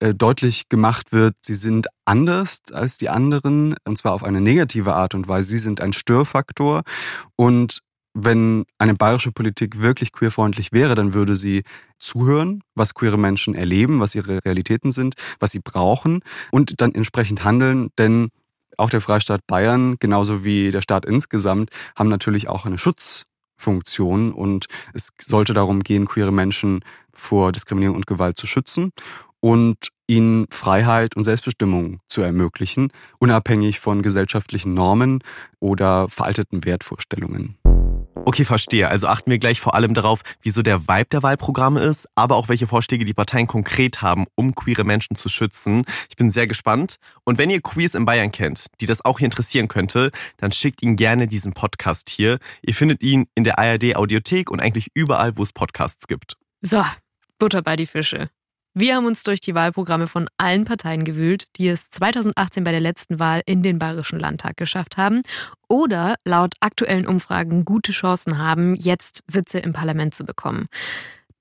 äh, 0.00 0.14
deutlich 0.14 0.68
gemacht 0.68 1.12
wird, 1.12 1.36
sie 1.42 1.54
sind 1.54 1.86
anders 2.04 2.60
als 2.72 2.98
die 2.98 3.08
anderen, 3.08 3.74
und 3.86 3.98
zwar 3.98 4.12
auf 4.12 4.24
eine 4.24 4.40
negative 4.40 4.94
Art 4.94 5.14
und 5.14 5.28
Weise. 5.28 5.50
Sie 5.50 5.58
sind 5.58 5.80
ein 5.80 5.92
Störfaktor. 5.92 6.82
Und 7.36 7.80
wenn 8.14 8.64
eine 8.78 8.94
bayerische 8.94 9.30
Politik 9.30 9.80
wirklich 9.80 10.12
queerfreundlich 10.12 10.72
wäre, 10.72 10.94
dann 10.94 11.14
würde 11.14 11.36
sie 11.36 11.62
zuhören, 11.98 12.62
was 12.74 12.94
queere 12.94 13.18
Menschen 13.18 13.54
erleben, 13.54 14.00
was 14.00 14.14
ihre 14.14 14.44
Realitäten 14.44 14.90
sind, 14.90 15.14
was 15.38 15.52
sie 15.52 15.60
brauchen 15.60 16.20
und 16.50 16.80
dann 16.80 16.94
entsprechend 16.94 17.44
handeln, 17.44 17.90
denn 17.98 18.30
auch 18.80 18.90
der 18.90 19.00
Freistaat 19.00 19.46
Bayern, 19.46 19.96
genauso 20.00 20.44
wie 20.44 20.70
der 20.70 20.82
Staat 20.82 21.04
insgesamt, 21.04 21.70
haben 21.96 22.08
natürlich 22.08 22.48
auch 22.48 22.66
eine 22.66 22.78
Schutzfunktion 22.78 24.32
und 24.32 24.66
es 24.94 25.10
sollte 25.20 25.54
darum 25.54 25.80
gehen, 25.80 26.06
queere 26.06 26.32
Menschen 26.32 26.80
vor 27.12 27.52
Diskriminierung 27.52 27.96
und 27.96 28.06
Gewalt 28.06 28.36
zu 28.36 28.46
schützen 28.46 28.90
und 29.40 29.88
ihnen 30.06 30.46
Freiheit 30.50 31.16
und 31.16 31.24
Selbstbestimmung 31.24 31.98
zu 32.08 32.20
ermöglichen, 32.20 32.88
unabhängig 33.18 33.78
von 33.78 34.02
gesellschaftlichen 34.02 34.74
Normen 34.74 35.22
oder 35.60 36.08
veralteten 36.08 36.64
Wertvorstellungen. 36.64 37.56
Okay, 38.30 38.44
verstehe. 38.44 38.88
Also 38.88 39.08
achten 39.08 39.28
wir 39.28 39.40
gleich 39.40 39.60
vor 39.60 39.74
allem 39.74 39.92
darauf, 39.92 40.20
wieso 40.40 40.62
der 40.62 40.86
Vibe 40.86 41.08
der 41.10 41.24
Wahlprogramme 41.24 41.80
ist, 41.80 42.06
aber 42.14 42.36
auch 42.36 42.48
welche 42.48 42.68
Vorschläge 42.68 43.04
die 43.04 43.12
Parteien 43.12 43.48
konkret 43.48 44.02
haben, 44.02 44.26
um 44.36 44.54
queere 44.54 44.84
Menschen 44.84 45.16
zu 45.16 45.28
schützen. 45.28 45.84
Ich 46.08 46.14
bin 46.14 46.30
sehr 46.30 46.46
gespannt. 46.46 46.98
Und 47.24 47.38
wenn 47.38 47.50
ihr 47.50 47.60
Queers 47.60 47.96
in 47.96 48.04
Bayern 48.04 48.30
kennt, 48.30 48.66
die 48.80 48.86
das 48.86 49.04
auch 49.04 49.18
hier 49.18 49.24
interessieren 49.24 49.66
könnte, 49.66 50.12
dann 50.36 50.52
schickt 50.52 50.80
ihnen 50.80 50.94
gerne 50.94 51.26
diesen 51.26 51.54
Podcast 51.54 52.08
hier. 52.08 52.38
Ihr 52.62 52.72
findet 52.72 53.02
ihn 53.02 53.26
in 53.34 53.42
der 53.42 53.58
ARD 53.58 53.96
Audiothek 53.96 54.52
und 54.52 54.60
eigentlich 54.60 54.92
überall, 54.94 55.36
wo 55.36 55.42
es 55.42 55.52
Podcasts 55.52 56.06
gibt. 56.06 56.36
So, 56.60 56.84
Butter 57.40 57.62
bei 57.62 57.74
die 57.74 57.86
Fische. 57.86 58.30
Wir 58.72 58.94
haben 58.94 59.06
uns 59.06 59.24
durch 59.24 59.40
die 59.40 59.56
Wahlprogramme 59.56 60.06
von 60.06 60.28
allen 60.36 60.64
Parteien 60.64 61.04
gewühlt, 61.04 61.48
die 61.56 61.66
es 61.66 61.90
2018 61.90 62.62
bei 62.62 62.70
der 62.70 62.80
letzten 62.80 63.18
Wahl 63.18 63.42
in 63.44 63.64
den 63.64 63.80
Bayerischen 63.80 64.20
Landtag 64.20 64.56
geschafft 64.56 64.96
haben 64.96 65.22
oder 65.68 66.14
laut 66.24 66.54
aktuellen 66.60 67.06
Umfragen 67.06 67.64
gute 67.64 67.90
Chancen 67.90 68.38
haben, 68.38 68.76
jetzt 68.76 69.22
Sitze 69.26 69.58
im 69.58 69.72
Parlament 69.72 70.14
zu 70.14 70.24
bekommen. 70.24 70.66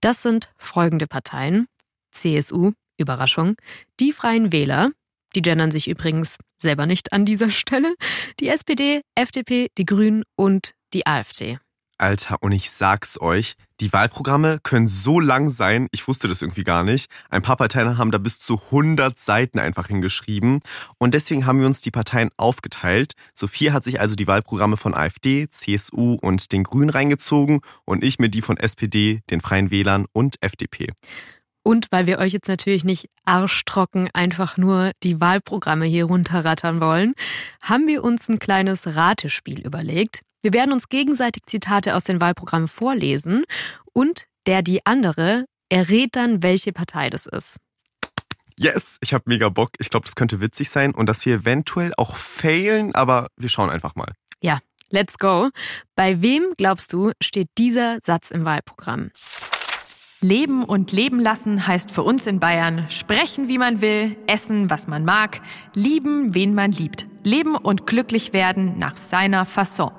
Das 0.02 0.24
sind 0.24 0.52
folgende 0.58 1.06
Parteien. 1.06 1.68
CSU, 2.12 2.72
Überraschung, 2.98 3.56
die 4.00 4.12
Freien 4.12 4.52
Wähler, 4.52 4.90
die 5.36 5.44
gendern 5.44 5.70
sich 5.70 5.88
übrigens 5.88 6.38
selber 6.60 6.88
nicht 6.88 7.14
an 7.14 7.26
dieser 7.26 7.52
Stelle, 7.52 7.94
die 8.40 8.48
SPD, 8.48 9.02
FDP, 9.14 9.68
die 9.78 9.86
Grünen 9.86 10.24
und 10.36 10.72
die 10.96 11.06
AfD. 11.06 11.60
Alter, 12.00 12.42
und 12.42 12.54
ich 12.54 12.72
sag's 12.72 13.22
euch, 13.22 13.54
die 13.80 13.94
Wahlprogramme 13.94 14.60
können 14.62 14.88
so 14.88 15.20
lang 15.20 15.50
sein, 15.52 15.88
ich 15.92 16.08
wusste 16.08 16.28
das 16.28 16.42
irgendwie 16.42 16.64
gar 16.64 16.84
nicht. 16.84 17.10
Ein 17.30 17.42
paar 17.42 17.56
Parteien 17.56 17.98
haben 17.98 18.12
da 18.12 18.18
bis 18.18 18.40
zu 18.40 18.62
100 18.66 19.18
Seiten 19.18 19.60
einfach 19.60 19.88
hingeschrieben. 19.88 20.62
Und 20.98 21.14
deswegen 21.14 21.46
haben 21.46 21.60
wir 21.60 21.66
uns 21.66 21.82
die 21.82 21.92
Parteien 21.92 22.30
aufgeteilt. 22.38 23.14
Sophie 23.34 23.72
hat 23.72 23.84
sich 23.84 24.00
also 24.00 24.16
die 24.16 24.28
Wahlprogramme 24.28 24.78
von 24.78 24.94
AfD, 24.94 25.48
CSU 25.50 26.18
und 26.22 26.52
den 26.52 26.64
Grünen 26.64 26.90
reingezogen 26.90 27.62
und 27.86 28.04
ich 28.04 28.20
mir 28.20 28.30
die 28.30 28.42
von 28.42 28.58
SPD, 28.58 29.22
den 29.30 29.42
Freien 29.42 29.72
Wählern 29.72 30.06
und 30.12 30.36
FDP. 30.42 30.88
Und 31.64 31.88
weil 31.92 32.08
wir 32.08 32.20
euch 32.20 32.34
jetzt 32.34 32.48
natürlich 32.48 32.84
nicht 32.84 33.10
arschtrocken 33.26 34.10
einfach 34.14 34.58
nur 34.58 34.92
die 35.04 35.22
Wahlprogramme 35.22 35.86
hier 35.86 36.06
runterrattern 36.06 36.82
wollen, 36.82 37.14
haben 37.62 37.88
wir 37.88 38.04
uns 38.04 38.28
ein 38.30 38.40
kleines 38.40 38.96
Ratespiel 38.96 39.60
überlegt. 39.60 40.22
Wir 40.42 40.54
werden 40.54 40.72
uns 40.72 40.88
gegenseitig 40.88 41.44
Zitate 41.48 41.96
aus 41.96 42.06
den 42.06 42.22
Wahlprogrammen 42.22 42.68
vorlesen 42.68 43.44
und 43.94 44.26
der 44.48 44.62
die 44.62 44.86
andere 44.86 45.46
errät 45.70 46.16
dann, 46.16 46.42
welche 46.42 46.72
Partei 46.72 47.10
das 47.10 47.26
ist. 47.26 47.58
Yes, 48.58 48.98
ich 49.02 49.14
habe 49.14 49.24
mega 49.28 49.50
Bock. 49.50 49.72
Ich 49.80 49.90
glaube, 49.90 50.06
das 50.06 50.16
könnte 50.16 50.42
witzig 50.42 50.70
sein 50.70 50.94
und 50.94 51.08
dass 51.08 51.26
wir 51.26 51.36
eventuell 51.36 51.94
auch 51.98 52.16
failen, 52.16 52.94
aber 52.96 53.28
wir 53.38 53.50
schauen 53.50 53.70
einfach 53.70 53.96
mal. 53.96 54.14
Ja, 54.42 54.60
let's 54.90 55.18
go. 55.18 55.50
Bei 55.96 56.22
wem, 56.22 56.54
glaubst 56.58 56.92
du, 56.92 57.12
steht 57.22 57.50
dieser 57.58 58.00
Satz 58.02 58.32
im 58.32 58.46
Wahlprogramm? 58.46 59.12
Leben 60.22 60.66
und 60.66 60.92
leben 60.92 61.20
lassen 61.20 61.68
heißt 61.68 61.92
für 61.92 62.04
uns 62.04 62.28
in 62.28 62.42
Bayern 62.42 62.90
sprechen, 62.90 63.48
wie 63.48 63.58
man 63.58 63.80
will, 63.80 64.18
essen, 64.28 64.70
was 64.70 64.88
man 64.88 65.06
mag, 65.06 65.40
lieben, 65.74 66.34
wen 66.36 66.54
man 66.54 66.74
liebt. 66.74 67.08
Leben 67.24 67.56
und 67.56 67.88
glücklich 67.88 68.34
werden 68.34 68.78
nach 68.78 68.98
seiner 68.98 69.46
Fasson. 69.46 69.92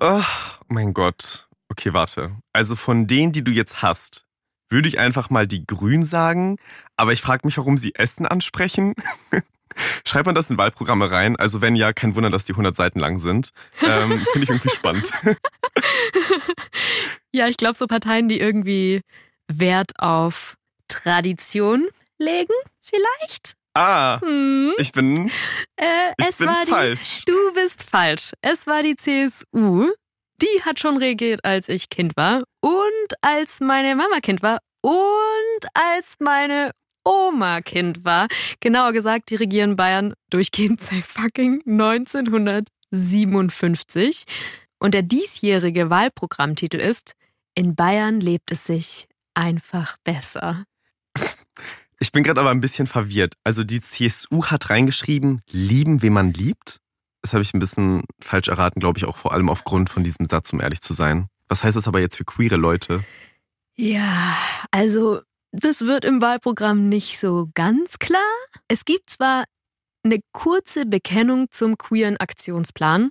Oh 0.00 0.22
mein 0.68 0.92
Gott. 0.92 1.48
Okay, 1.68 1.92
warte. 1.92 2.36
Also 2.52 2.76
von 2.76 3.06
denen, 3.06 3.32
die 3.32 3.42
du 3.42 3.50
jetzt 3.50 3.82
hast, 3.82 4.26
würde 4.68 4.88
ich 4.88 4.98
einfach 4.98 5.30
mal 5.30 5.46
die 5.46 5.66
Grün 5.66 6.04
sagen, 6.04 6.58
aber 6.96 7.12
ich 7.12 7.22
frage 7.22 7.46
mich, 7.46 7.56
warum 7.56 7.76
sie 7.76 7.94
Essen 7.94 8.26
ansprechen. 8.26 8.94
Schreibt 10.06 10.26
man 10.26 10.34
das 10.34 10.50
in 10.50 10.58
Wahlprogramme 10.58 11.10
rein? 11.10 11.36
Also 11.36 11.60
wenn 11.60 11.76
ja, 11.76 11.92
kein 11.92 12.14
Wunder, 12.14 12.30
dass 12.30 12.46
die 12.46 12.52
100 12.52 12.74
Seiten 12.74 12.98
lang 12.98 13.18
sind. 13.18 13.50
Ähm, 13.82 14.20
Finde 14.32 14.44
ich 14.44 14.50
irgendwie 14.50 14.70
spannend. 14.70 15.12
ja, 17.32 17.48
ich 17.48 17.56
glaube 17.56 17.76
so 17.76 17.86
Parteien, 17.86 18.28
die 18.28 18.40
irgendwie 18.40 19.02
Wert 19.48 19.92
auf 19.98 20.56
Tradition 20.88 21.88
legen, 22.18 22.54
vielleicht? 22.80 23.56
Ah, 23.76 24.20
hm. 24.22 24.72
ich 24.78 24.92
bin, 24.92 25.30
äh, 25.76 26.12
ich 26.16 26.38
bin 26.38 26.48
falsch. 26.66 27.26
Die, 27.26 27.30
du 27.30 27.52
bist 27.52 27.82
falsch. 27.82 28.32
Es 28.40 28.66
war 28.66 28.82
die 28.82 28.96
CSU. 28.96 29.92
Die 30.40 30.62
hat 30.64 30.80
schon 30.80 30.96
regiert, 30.96 31.44
als 31.44 31.68
ich 31.68 31.90
Kind 31.90 32.16
war 32.16 32.44
und 32.62 33.12
als 33.20 33.60
meine 33.60 33.94
Mama 33.94 34.20
Kind 34.22 34.42
war 34.42 34.60
und 34.80 35.66
als 35.74 36.14
meine 36.20 36.70
Oma 37.04 37.60
Kind 37.60 38.02
war. 38.02 38.28
Genauer 38.60 38.94
gesagt, 38.94 39.28
die 39.28 39.36
regieren 39.36 39.76
Bayern 39.76 40.14
durchgehend 40.30 40.80
seit 40.80 41.04
fucking 41.04 41.60
1957. 41.66 44.24
Und 44.78 44.94
der 44.94 45.02
diesjährige 45.02 45.90
Wahlprogrammtitel 45.90 46.78
ist 46.78 47.12
In 47.54 47.74
Bayern 47.74 48.20
lebt 48.20 48.52
es 48.52 48.64
sich 48.64 49.06
einfach 49.34 49.98
besser. 50.02 50.64
Ich 51.98 52.12
bin 52.12 52.22
gerade 52.22 52.40
aber 52.40 52.50
ein 52.50 52.60
bisschen 52.60 52.86
verwirrt. 52.86 53.34
Also 53.44 53.64
die 53.64 53.80
CSU 53.80 54.46
hat 54.46 54.70
reingeschrieben, 54.70 55.40
lieben, 55.50 56.02
wen 56.02 56.12
man 56.12 56.32
liebt. 56.32 56.78
Das 57.22 57.32
habe 57.32 57.42
ich 57.42 57.54
ein 57.54 57.58
bisschen 57.58 58.04
falsch 58.20 58.48
erraten, 58.48 58.80
glaube 58.80 58.98
ich, 58.98 59.06
auch 59.06 59.16
vor 59.16 59.32
allem 59.32 59.48
aufgrund 59.48 59.90
von 59.90 60.04
diesem 60.04 60.26
Satz, 60.26 60.52
um 60.52 60.60
ehrlich 60.60 60.80
zu 60.80 60.92
sein. 60.92 61.28
Was 61.48 61.64
heißt 61.64 61.76
das 61.76 61.88
aber 61.88 62.00
jetzt 62.00 62.16
für 62.16 62.24
queere 62.24 62.56
Leute? 62.56 63.04
Ja, 63.76 64.36
also 64.70 65.20
das 65.52 65.82
wird 65.82 66.04
im 66.04 66.20
Wahlprogramm 66.20 66.88
nicht 66.88 67.18
so 67.18 67.48
ganz 67.54 67.98
klar. 67.98 68.20
Es 68.68 68.84
gibt 68.84 69.10
zwar 69.10 69.44
eine 70.02 70.20
kurze 70.32 70.86
Bekennung 70.86 71.46
zum 71.50 71.78
queeren 71.78 72.16
Aktionsplan, 72.16 73.10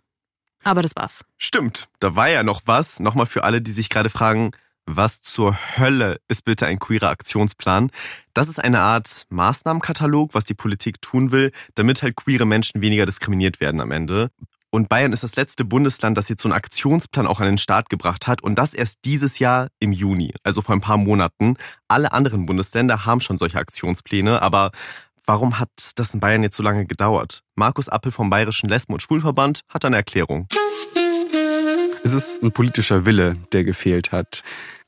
aber 0.63 0.81
das 0.81 0.95
war's. 0.95 1.23
Stimmt, 1.37 1.87
da 1.99 2.15
war 2.15 2.29
ja 2.29 2.43
noch 2.43 2.61
was. 2.65 2.99
Nochmal 2.99 3.25
für 3.25 3.43
alle, 3.43 3.61
die 3.61 3.71
sich 3.71 3.89
gerade 3.89 4.09
fragen, 4.09 4.51
was 4.85 5.21
zur 5.21 5.57
Hölle 5.77 6.17
ist 6.27 6.45
bitte 6.45 6.65
ein 6.65 6.79
queerer 6.79 7.09
Aktionsplan? 7.09 7.91
Das 8.33 8.47
ist 8.47 8.59
eine 8.59 8.79
Art 8.79 9.25
Maßnahmenkatalog, 9.29 10.33
was 10.33 10.45
die 10.45 10.53
Politik 10.53 11.01
tun 11.01 11.31
will, 11.31 11.51
damit 11.75 12.03
halt 12.03 12.15
queere 12.15 12.45
Menschen 12.45 12.81
weniger 12.81 13.05
diskriminiert 13.05 13.59
werden 13.59 13.81
am 13.81 13.91
Ende. 13.91 14.29
Und 14.69 14.89
Bayern 14.89 15.13
ist 15.13 15.23
das 15.23 15.37
letzte 15.37 15.63
Bundesland, 15.63 16.17
das 16.17 16.27
jetzt 16.27 16.41
so 16.41 16.49
einen 16.49 16.57
Aktionsplan 16.57 17.27
auch 17.27 17.39
an 17.39 17.45
den 17.45 17.57
Start 17.57 17.89
gebracht 17.89 18.27
hat. 18.27 18.43
Und 18.43 18.55
das 18.55 18.73
erst 18.73 18.99
dieses 19.05 19.39
Jahr 19.39 19.69
im 19.79 19.93
Juni, 19.93 20.33
also 20.43 20.61
vor 20.61 20.75
ein 20.75 20.81
paar 20.81 20.97
Monaten. 20.97 21.55
Alle 21.87 22.11
anderen 22.11 22.45
Bundesländer 22.45 23.05
haben 23.05 23.21
schon 23.21 23.37
solche 23.37 23.57
Aktionspläne, 23.57 24.41
aber 24.41 24.71
warum 25.25 25.59
hat 25.59 25.69
das 25.95 26.13
in 26.13 26.19
Bayern 26.19 26.43
jetzt 26.43 26.57
so 26.57 26.63
lange 26.63 26.85
gedauert? 26.85 27.41
Markus 27.55 27.87
Appel 27.87 28.11
vom 28.11 28.29
Bayerischen 28.29 28.67
Lesben- 28.67 28.93
und 28.93 29.01
Schwulverband 29.01 29.61
hat 29.69 29.85
eine 29.85 29.95
Erklärung. 29.95 30.47
Es 32.05 32.13
ist 32.13 32.43
ein 32.43 32.51
politischer 32.51 33.07
Wille, 33.07 33.35
der 33.51 33.63
gefehlt 33.63 34.11
hat. 34.11 34.43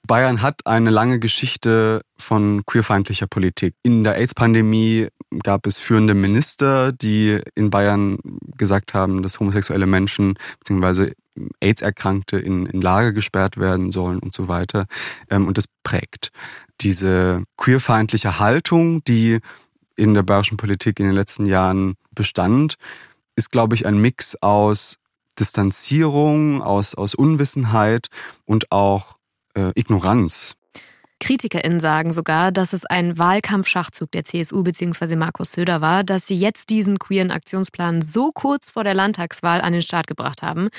Bayern 0.05 0.43
hat 0.43 0.67
eine 0.67 0.91
lange 0.91 1.17
Geschichte 1.17 2.01
von 2.15 2.63
queerfeindlicher 2.67 3.25
Politik. 3.25 3.73
In 3.81 4.03
der 4.03 4.17
AIDS-Pandemie 4.17 5.07
gab 5.41 5.65
es 5.65 5.79
führende 5.79 6.13
Minister, 6.13 6.91
die 6.91 7.39
in 7.55 7.71
Bayern 7.71 8.19
gesagt 8.55 8.93
haben, 8.93 9.23
dass 9.23 9.39
homosexuelle 9.39 9.87
Menschen 9.87 10.35
bzw. 10.59 11.13
AIDS-Erkrankte 11.59 12.37
in, 12.37 12.67
in 12.67 12.81
Lager 12.81 13.13
gesperrt 13.13 13.57
werden 13.57 13.91
sollen 13.91 14.19
und 14.19 14.35
so 14.35 14.47
weiter. 14.47 14.85
Ähm, 15.31 15.47
und 15.47 15.57
das 15.57 15.65
prägt 15.81 16.29
diese 16.81 17.41
queerfeindliche 17.57 18.37
Haltung, 18.37 19.03
die 19.05 19.39
in 19.95 20.13
der 20.13 20.21
bayerischen 20.21 20.57
Politik 20.57 20.99
in 20.99 21.07
den 21.07 21.15
letzten 21.15 21.47
Jahren 21.47 21.95
bestand, 22.11 22.75
ist, 23.35 23.51
glaube 23.51 23.73
ich, 23.73 23.87
ein 23.87 23.97
Mix 23.97 24.35
aus 24.35 24.99
Distanzierung, 25.39 26.61
aus, 26.61 26.95
aus 26.95 27.15
Unwissenheit 27.15 28.07
und 28.45 28.71
auch 28.71 29.17
äh, 29.55 29.71
Ignoranz. 29.75 30.55
KritikerInnen 31.19 31.79
sagen 31.79 32.13
sogar, 32.13 32.51
dass 32.51 32.73
es 32.73 32.85
ein 32.85 33.17
Wahlkampfschachzug 33.17 34.11
der 34.11 34.23
CSU 34.23 34.63
bzw. 34.63 35.15
Markus 35.15 35.53
Söder 35.53 35.81
war, 35.81 36.03
dass 36.03 36.27
sie 36.27 36.35
jetzt 36.35 36.69
diesen 36.69 36.99
queeren 36.99 37.31
Aktionsplan 37.31 38.01
so 38.01 38.31
kurz 38.31 38.69
vor 38.69 38.83
der 38.83 38.93
Landtagswahl 38.93 39.61
an 39.61 39.73
den 39.73 39.81
Start 39.81 40.07
gebracht 40.07 40.43
haben, 40.43 40.69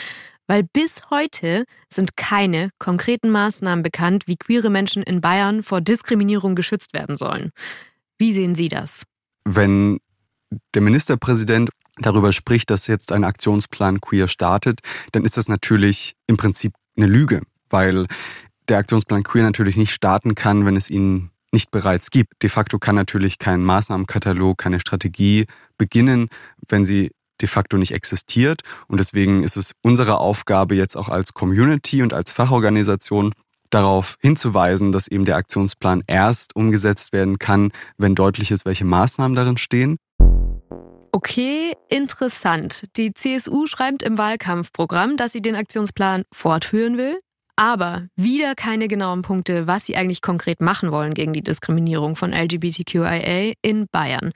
weil 0.47 0.63
bis 0.63 1.11
heute 1.11 1.65
sind 1.89 2.17
keine 2.17 2.71
konkreten 2.79 3.31
Maßnahmen 3.31 3.83
bekannt, 3.83 4.27
wie 4.27 4.37
queere 4.37 4.71
Menschen 4.71 5.03
in 5.03 5.21
Bayern 5.21 5.63
vor 5.63 5.81
Diskriminierung 5.81 6.55
geschützt 6.55 6.95
werden 6.95 7.17
sollen. 7.17 7.51
Wie 8.17 8.33
sehen 8.33 8.55
Sie 8.55 8.69
das? 8.69 9.05
Wenn 9.45 9.99
der 10.75 10.83
Ministerpräsident 10.83 11.71
darüber 12.01 12.33
spricht, 12.33 12.71
dass 12.71 12.87
jetzt 12.87 13.13
ein 13.13 13.25
Aktionsplan 13.25 14.01
queer 14.01 14.29
startet, 14.29 14.81
dann 15.13 15.25
ist 15.25 15.37
das 15.37 15.49
natürlich 15.49 16.15
im 16.27 16.37
Prinzip 16.37 16.73
eine 16.97 17.07
Lüge, 17.07 17.43
weil 17.71 18.07
der 18.69 18.79
Aktionsplan 18.79 19.23
Queer 19.23 19.45
natürlich 19.45 19.77
nicht 19.77 19.93
starten 19.93 20.35
kann, 20.35 20.67
wenn 20.67 20.77
es 20.77 20.91
ihn 20.91 21.31
nicht 21.53 21.71
bereits 21.71 22.11
gibt. 22.11 22.43
De 22.43 22.51
facto 22.51 22.79
kann 22.79 22.95
natürlich 22.95 23.39
kein 23.39 23.65
Maßnahmenkatalog, 23.65 24.59
keine 24.59 24.81
Strategie 24.81 25.47
beginnen, 25.79 26.29
wenn 26.69 26.85
sie 26.85 27.11
de 27.41 27.49
facto 27.49 27.79
nicht 27.79 27.93
existiert. 27.93 28.63
Und 28.89 29.01
deswegen 29.01 29.43
ist 29.43 29.57
es 29.57 29.73
unsere 29.83 30.19
Aufgabe 30.19 30.75
jetzt 30.75 30.97
auch 30.97 31.09
als 31.09 31.33
Community 31.33 32.03
und 32.03 32.13
als 32.13 32.31
Fachorganisation 32.31 33.33
darauf 33.71 34.17
hinzuweisen, 34.21 34.93
dass 34.93 35.09
eben 35.09 35.25
der 35.25 35.37
Aktionsplan 35.37 36.03
erst 36.07 36.57
umgesetzt 36.57 37.13
werden 37.13 37.39
kann, 37.39 37.71
wenn 37.97 38.15
deutlich 38.15 38.51
ist, 38.51 38.67
welche 38.67 38.85
Maßnahmen 38.85 39.37
darin 39.37 39.57
stehen. 39.59 39.99
Okay, 41.19 41.73
interessant. 41.89 42.85
Die 42.97 43.13
CSU 43.13 43.67
schreibt 43.67 44.05
im 44.05 44.19
Wahlkampfprogramm, 44.19 45.17
dass 45.17 45.33
sie 45.33 45.43
den 45.43 45.57
Aktionsplan 45.57 46.23
fortführen 46.31 46.97
will. 46.97 47.19
Aber 47.57 48.07
wieder 48.15 48.55
keine 48.55 48.87
genauen 48.87 49.23
Punkte, 49.23 49.67
was 49.67 49.85
sie 49.85 49.97
eigentlich 49.97 50.23
konkret 50.23 50.61
machen 50.61 50.93
wollen 50.93 51.15
gegen 51.15 51.33
die 51.33 51.43
Diskriminierung 51.43 52.15
von 52.15 52.33
LGBTQIA 52.33 53.55
in 53.63 53.89
Bayern. 53.91 54.31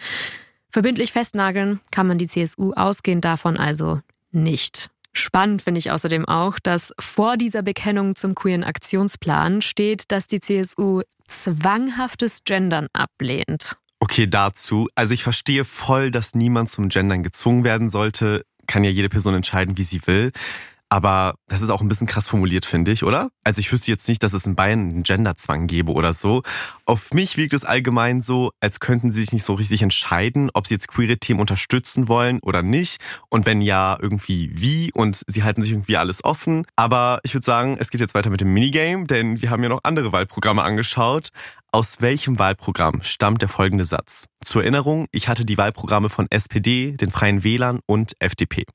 Verbindlich 0.70 1.12
festnageln 1.12 1.78
kann 1.92 2.08
man 2.08 2.18
die 2.18 2.26
CSU 2.26 2.72
ausgehend 2.72 3.24
davon 3.24 3.58
also 3.58 4.00
nicht. 4.32 4.90
Spannend 5.12 5.62
finde 5.62 5.78
ich 5.78 5.92
außerdem 5.92 6.26
auch, 6.26 6.58
dass 6.58 6.92
vor 6.98 7.36
dieser 7.36 7.62
Bekennung 7.62 8.16
zum 8.16 8.34
queeren 8.34 8.64
Aktionsplan 8.64 9.62
steht, 9.62 10.10
dass 10.10 10.26
die 10.26 10.40
CSU 10.40 11.02
zwanghaftes 11.28 12.42
Gendern 12.42 12.88
ablehnt. 12.92 13.76
Okay, 14.02 14.26
dazu. 14.26 14.88
Also 14.96 15.14
ich 15.14 15.22
verstehe 15.22 15.64
voll, 15.64 16.10
dass 16.10 16.34
niemand 16.34 16.68
zum 16.68 16.88
Gendern 16.88 17.22
gezwungen 17.22 17.62
werden 17.62 17.88
sollte. 17.88 18.44
Kann 18.66 18.82
ja 18.82 18.90
jede 18.90 19.08
Person 19.08 19.32
entscheiden, 19.32 19.78
wie 19.78 19.84
sie 19.84 20.04
will. 20.08 20.32
Aber 20.92 21.36
das 21.48 21.62
ist 21.62 21.70
auch 21.70 21.80
ein 21.80 21.88
bisschen 21.88 22.06
krass 22.06 22.28
formuliert, 22.28 22.66
finde 22.66 22.92
ich, 22.92 23.02
oder? 23.02 23.30
Also 23.44 23.60
ich 23.60 23.72
wüsste 23.72 23.90
jetzt 23.90 24.06
nicht, 24.08 24.22
dass 24.22 24.34
es 24.34 24.44
in 24.44 24.56
Bayern 24.56 24.90
einen 24.90 25.02
Genderzwang 25.04 25.66
gäbe 25.66 25.90
oder 25.92 26.12
so. 26.12 26.42
Auf 26.84 27.14
mich 27.14 27.38
wirkt 27.38 27.54
es 27.54 27.64
allgemein 27.64 28.20
so, 28.20 28.50
als 28.60 28.78
könnten 28.78 29.10
sie 29.10 29.22
sich 29.22 29.32
nicht 29.32 29.44
so 29.44 29.54
richtig 29.54 29.80
entscheiden, 29.80 30.50
ob 30.52 30.66
sie 30.66 30.74
jetzt 30.74 30.88
queere 30.88 31.16
Themen 31.16 31.40
unterstützen 31.40 32.08
wollen 32.08 32.40
oder 32.42 32.62
nicht. 32.62 33.00
Und 33.30 33.46
wenn 33.46 33.62
ja, 33.62 33.96
irgendwie 34.02 34.50
wie. 34.52 34.92
Und 34.92 35.22
sie 35.26 35.42
halten 35.42 35.62
sich 35.62 35.72
irgendwie 35.72 35.96
alles 35.96 36.22
offen. 36.24 36.66
Aber 36.76 37.20
ich 37.22 37.32
würde 37.32 37.46
sagen, 37.46 37.78
es 37.80 37.90
geht 37.90 38.02
jetzt 38.02 38.14
weiter 38.14 38.28
mit 38.28 38.42
dem 38.42 38.52
Minigame, 38.52 39.06
denn 39.06 39.40
wir 39.40 39.48
haben 39.48 39.62
ja 39.62 39.70
noch 39.70 39.80
andere 39.84 40.12
Wahlprogramme 40.12 40.62
angeschaut. 40.62 41.30
Aus 41.70 42.02
welchem 42.02 42.38
Wahlprogramm 42.38 43.00
stammt 43.02 43.40
der 43.40 43.48
folgende 43.48 43.86
Satz? 43.86 44.26
Zur 44.44 44.60
Erinnerung, 44.60 45.06
ich 45.10 45.28
hatte 45.28 45.46
die 45.46 45.56
Wahlprogramme 45.56 46.10
von 46.10 46.26
SPD, 46.28 46.98
den 46.98 47.10
Freien 47.10 47.44
Wählern 47.44 47.80
und 47.86 48.12
FDP. 48.18 48.66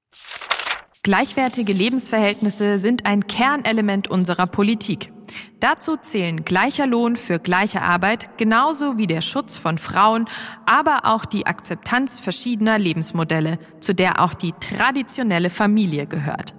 Gleichwertige 1.07 1.71
Lebensverhältnisse 1.71 2.79
sind 2.79 3.05
ein 3.05 3.27
Kernelement 3.27 4.09
unserer 4.09 4.45
Politik. 4.45 5.13
Dazu 5.61 5.95
zählen 5.95 6.43
gleicher 6.43 6.85
Lohn 6.85 7.15
für 7.15 7.39
gleiche 7.39 7.81
Arbeit, 7.81 8.37
genauso 8.37 8.97
wie 8.97 9.07
der 9.07 9.21
Schutz 9.21 9.55
von 9.55 9.77
Frauen, 9.77 10.27
aber 10.65 11.05
auch 11.05 11.23
die 11.23 11.45
Akzeptanz 11.45 12.19
verschiedener 12.19 12.77
Lebensmodelle, 12.77 13.57
zu 13.79 13.95
der 13.95 14.19
auch 14.19 14.33
die 14.33 14.51
traditionelle 14.59 15.49
Familie 15.49 16.07
gehört. 16.07 16.53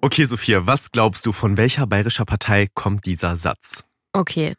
Okay, 0.00 0.26
Sophia, 0.26 0.64
was 0.64 0.92
glaubst 0.92 1.26
du, 1.26 1.32
von 1.32 1.56
welcher 1.56 1.88
bayerischer 1.88 2.24
Partei 2.24 2.68
kommt 2.72 3.04
dieser 3.04 3.36
Satz? 3.36 3.84
Okay. 4.12 4.54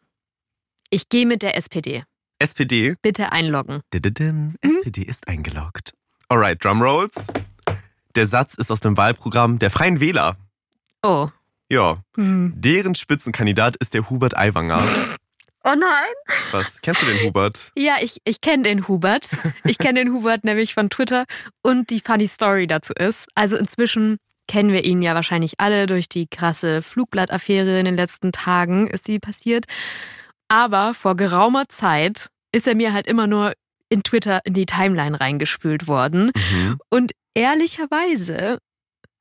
Ich 0.89 1.07
gehe 1.07 1.25
mit 1.25 1.43
der 1.43 1.55
SPD. 1.55 2.03
SPD? 2.39 2.95
Bitte 3.01 3.31
einloggen. 3.31 3.83
Dididim, 3.93 4.55
SPD 4.59 5.03
ist 5.03 5.29
eingeloggt. 5.29 5.93
Alright, 6.27 6.61
Drumrolls. 6.61 7.27
Der 8.15 8.25
Satz 8.25 8.53
ist 8.53 8.71
aus 8.71 8.79
dem 8.79 8.95
Wahlprogramm 8.97 9.59
der 9.59 9.71
Freien 9.71 9.99
Wähler. 9.99 10.37
Oh. 11.01 11.29
Ja. 11.69 12.03
Hm. 12.15 12.53
Deren 12.55 12.95
Spitzenkandidat 12.95 13.75
ist 13.77 13.93
der 13.93 14.09
Hubert 14.09 14.37
Aiwanger. 14.37 14.83
Oh 15.65 15.73
nein. 15.75 16.13
Was? 16.51 16.81
Kennst 16.81 17.01
du 17.01 17.05
den 17.05 17.23
Hubert? 17.23 17.71
Ja, 17.75 17.95
ich, 18.01 18.17
ich 18.25 18.41
kenne 18.41 18.63
den 18.63 18.87
Hubert. 18.87 19.29
Ich 19.63 19.77
kenne 19.77 20.03
den 20.03 20.13
Hubert 20.13 20.43
nämlich 20.43 20.73
von 20.73 20.89
Twitter. 20.89 21.23
Und 21.61 21.89
die 21.89 22.01
funny 22.01 22.27
Story 22.27 22.67
dazu 22.67 22.93
ist, 22.93 23.27
also 23.33 23.55
inzwischen 23.55 24.17
kennen 24.47 24.71
wir 24.73 24.83
ihn 24.83 25.01
ja 25.01 25.15
wahrscheinlich 25.15 25.59
alle 25.59 25.87
durch 25.87 26.09
die 26.09 26.27
krasse 26.27 26.81
Flugblattaffäre 26.81 27.79
in 27.79 27.85
den 27.85 27.95
letzten 27.95 28.33
Tagen 28.33 28.87
ist 28.87 29.05
sie 29.05 29.19
passiert. 29.19 29.65
Aber 30.49 30.93
vor 30.93 31.15
geraumer 31.15 31.69
Zeit 31.69 32.29
ist 32.51 32.67
er 32.67 32.75
mir 32.75 32.93
halt 32.93 33.07
immer 33.07 33.25
nur 33.25 33.53
in 33.89 34.03
Twitter 34.03 34.41
in 34.45 34.53
die 34.53 34.65
Timeline 34.65 35.19
reingespült 35.19 35.87
worden. 35.87 36.31
Mhm. 36.51 36.79
Und 36.89 37.11
ehrlicherweise 37.33 38.59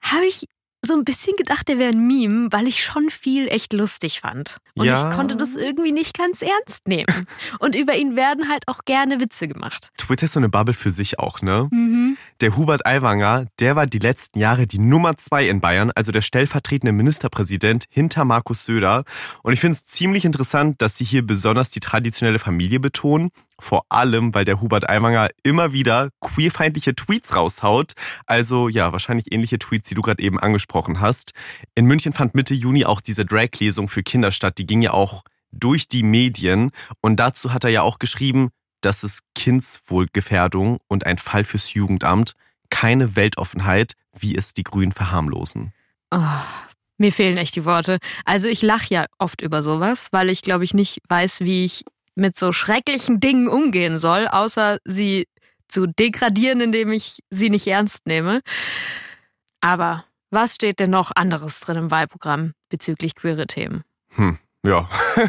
habe 0.01 0.27
ich 0.27 0.47
so 0.85 0.95
ein 0.95 1.05
bisschen 1.05 1.35
gedacht, 1.37 1.69
der 1.69 1.79
wäre 1.79 1.93
ein 1.93 2.07
Meme, 2.07 2.49
weil 2.51 2.67
ich 2.67 2.83
schon 2.83 3.09
viel 3.09 3.47
echt 3.49 3.73
lustig 3.73 4.21
fand. 4.21 4.59
Und 4.75 4.87
ja. 4.87 5.11
ich 5.11 5.17
konnte 5.17 5.37
das 5.37 5.55
irgendwie 5.55 5.93
nicht 5.93 6.19
ganz 6.19 6.43
ernst 6.43 6.89
nehmen. 6.89 7.27
Und 7.61 7.77
über 7.77 7.95
ihn 7.95 8.17
werden 8.17 8.49
halt 8.49 8.67
auch 8.67 8.81
gerne 8.85 9.21
Witze 9.21 9.47
gemacht. 9.47 9.91
Twitter 9.97 10.25
ist 10.25 10.33
so 10.33 10.41
eine 10.41 10.49
Bubble 10.49 10.75
für 10.75 10.91
sich 10.91 11.21
auch, 11.21 11.41
ne? 11.41 11.69
Mhm. 11.71 11.92
Der 12.43 12.57
Hubert 12.57 12.85
Aiwanger, 12.85 13.47
der 13.61 13.77
war 13.77 13.87
die 13.87 14.01
letzten 14.01 14.41
Jahre 14.41 14.67
die 14.67 14.81
Nummer 14.81 15.17
zwei 15.17 15.49
in 15.49 15.61
Bayern, 15.61 15.93
also 15.95 16.11
der 16.11 16.23
stellvertretende 16.23 16.91
Ministerpräsident 16.91 17.85
hinter 17.89 18.25
Markus 18.25 18.65
Söder. 18.65 19.05
Und 19.45 19.53
ich 19.53 19.61
finde 19.61 19.77
es 19.77 19.85
ziemlich 19.85 20.25
interessant, 20.25 20.83
dass 20.83 20.99
sie 20.99 21.05
hier 21.05 21.25
besonders 21.25 21.71
die 21.71 21.79
traditionelle 21.79 22.41
Familie 22.41 22.81
betonen 22.81 23.31
vor 23.61 23.87
allem, 23.91 24.35
weil 24.35 24.45
der 24.45 24.61
Hubert 24.61 24.91
Aiwanger 24.91 25.29
immer 25.45 25.73
wieder 25.73 26.09
queerfeindliche 26.21 26.97
Tweets 26.97 27.37
raushaut. 27.37 27.93
Also 28.27 28.69
ja, 28.69 28.91
wahrscheinlich 28.91 29.33
ähnliche 29.33 29.61
Tweets, 29.61 29.89
die 29.89 29.95
du 29.95 30.03
gerade 30.03 30.21
eben 30.21 30.41
angesprochen 30.41 31.01
hast. 31.01 31.35
In 31.77 31.87
München 31.87 32.13
fand 32.13 32.35
Mitte 32.35 32.55
Juni 32.55 32.85
auch 32.85 33.01
diese 33.01 33.25
Drag-Lesung 33.25 33.89
für 33.89 34.03
Kinder 34.03 34.33
statt. 34.33 34.59
Die 34.59 34.67
ging 34.67 34.83
ja 34.83 34.91
auch 34.91 35.23
durch 35.53 35.87
die 35.87 36.03
Medien. 36.03 36.73
Und 37.01 37.21
dazu 37.21 37.53
hat 37.53 37.63
er 37.63 37.71
ja 37.71 37.83
auch 37.83 38.01
geschrieben, 38.01 38.51
dass 38.83 39.03
es 39.03 39.21
Kindswohlgefährdung 39.35 40.79
und 40.89 41.07
ein 41.07 41.19
Fall 41.19 41.45
fürs 41.45 41.73
Jugendamt, 41.75 42.35
keine 42.71 43.17
Weltoffenheit, 43.17 43.95
wie 44.19 44.37
es 44.37 44.55
die 44.55 44.65
Grünen 44.65 44.93
verharmlosen. 44.93 45.73
Oh, 46.11 46.21
mir 46.99 47.13
fehlen 47.13 47.37
echt 47.37 47.57
die 47.57 47.65
Worte. 47.65 47.99
Also 48.25 48.49
ich 48.49 48.63
lache 48.63 48.95
ja 48.95 49.07
oft 49.19 49.41
über 49.41 49.63
sowas, 49.63 50.09
weil 50.13 50.29
ich 50.29 50.43
glaube 50.43 50.65
ich 50.65 50.75
nicht 50.75 51.01
weiß, 51.09 51.41
wie 51.41 51.65
ich 51.65 51.85
mit 52.15 52.39
so 52.39 52.53
schrecklichen 52.53 53.21
Dingen 53.21 53.49
umgehen 53.49 53.99
soll, 53.99 54.29
außer 54.29 54.79
sie 54.85 55.27
zu 55.69 55.87
degradieren, 55.87 56.61
indem 56.61 56.93
ich 56.93 57.21
sie 57.31 57.51
nicht 57.51 57.67
ernst 57.67 58.07
nehme. 58.07 58.43
Aber 59.61 60.05
was 60.31 60.55
steht 60.55 60.81
denn 60.81 60.91
noch 60.91 61.11
anderes 61.15 61.61
drin 61.61 61.77
im 61.77 61.91
Wahlprogramm 61.91 62.53
bezüglich 62.69 63.15
queere 63.15 63.47
Themen? 63.47 63.83
Hm, 64.11 64.39
ja. 64.65 64.89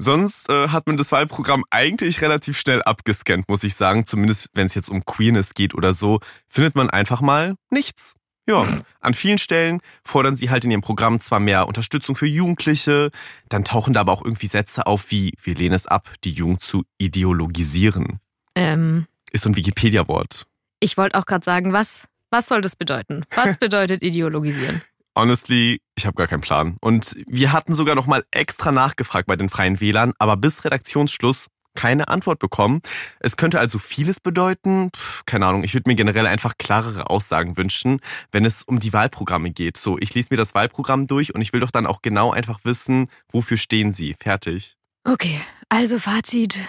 Sonst 0.00 0.48
äh, 0.48 0.68
hat 0.68 0.86
man 0.86 0.96
das 0.96 1.12
Wahlprogramm 1.12 1.62
eigentlich 1.68 2.22
relativ 2.22 2.58
schnell 2.58 2.82
abgescannt, 2.82 3.50
muss 3.50 3.62
ich 3.64 3.74
sagen. 3.74 4.06
Zumindest 4.06 4.48
wenn 4.54 4.64
es 4.64 4.74
jetzt 4.74 4.88
um 4.88 5.04
Queerness 5.04 5.52
geht 5.52 5.74
oder 5.74 5.92
so, 5.92 6.20
findet 6.48 6.74
man 6.74 6.88
einfach 6.88 7.20
mal 7.20 7.54
nichts. 7.68 8.14
Ja, 8.48 8.66
an 9.00 9.12
vielen 9.14 9.36
Stellen 9.36 9.80
fordern 10.02 10.36
sie 10.36 10.48
halt 10.48 10.64
in 10.64 10.70
ihrem 10.70 10.80
Programm 10.80 11.20
zwar 11.20 11.38
mehr 11.38 11.68
Unterstützung 11.68 12.16
für 12.16 12.26
Jugendliche, 12.26 13.10
dann 13.50 13.62
tauchen 13.62 13.92
da 13.92 14.00
aber 14.00 14.12
auch 14.12 14.24
irgendwie 14.24 14.46
Sätze 14.46 14.86
auf 14.86 15.10
wie 15.10 15.34
wir 15.42 15.54
lehnen 15.54 15.74
es 15.74 15.86
ab, 15.86 16.10
die 16.24 16.32
Jugend 16.32 16.62
zu 16.62 16.84
ideologisieren. 16.96 18.20
Ähm, 18.54 19.06
Ist 19.32 19.44
so 19.44 19.50
ein 19.50 19.56
Wikipedia-Wort. 19.56 20.46
Ich 20.80 20.96
wollte 20.96 21.18
auch 21.18 21.26
gerade 21.26 21.44
sagen, 21.44 21.74
was, 21.74 22.08
was 22.30 22.48
soll 22.48 22.62
das 22.62 22.74
bedeuten? 22.74 23.24
Was 23.34 23.58
bedeutet 23.58 24.02
ideologisieren? 24.02 24.80
Honestly, 25.14 25.80
ich 26.00 26.06
habe 26.06 26.16
gar 26.16 26.26
keinen 26.26 26.40
Plan. 26.40 26.76
Und 26.80 27.16
wir 27.26 27.52
hatten 27.52 27.74
sogar 27.74 27.94
noch 27.94 28.06
mal 28.06 28.24
extra 28.30 28.72
nachgefragt 28.72 29.26
bei 29.26 29.36
den 29.36 29.50
Freien 29.50 29.80
Wählern, 29.80 30.12
aber 30.18 30.36
bis 30.36 30.64
Redaktionsschluss 30.64 31.48
keine 31.74 32.08
Antwort 32.08 32.38
bekommen. 32.38 32.80
Es 33.20 33.36
könnte 33.36 33.60
also 33.60 33.78
vieles 33.78 34.18
bedeuten. 34.18 34.90
Puh, 34.90 35.22
keine 35.26 35.46
Ahnung, 35.46 35.62
ich 35.62 35.74
würde 35.74 35.88
mir 35.88 35.94
generell 35.94 36.26
einfach 36.26 36.54
klarere 36.58 37.10
Aussagen 37.10 37.56
wünschen, 37.56 38.00
wenn 38.32 38.44
es 38.44 38.62
um 38.62 38.80
die 38.80 38.92
Wahlprogramme 38.92 39.50
geht. 39.50 39.76
So, 39.76 39.98
ich 39.98 40.14
lese 40.14 40.28
mir 40.30 40.36
das 40.36 40.54
Wahlprogramm 40.54 41.06
durch 41.06 41.34
und 41.34 41.42
ich 41.42 41.52
will 41.52 41.60
doch 41.60 41.70
dann 41.70 41.86
auch 41.86 42.02
genau 42.02 42.32
einfach 42.32 42.60
wissen, 42.64 43.08
wofür 43.30 43.56
stehen 43.56 43.92
sie. 43.92 44.16
Fertig. 44.18 44.76
Okay, 45.04 45.40
also 45.68 45.98
Fazit. 45.98 46.64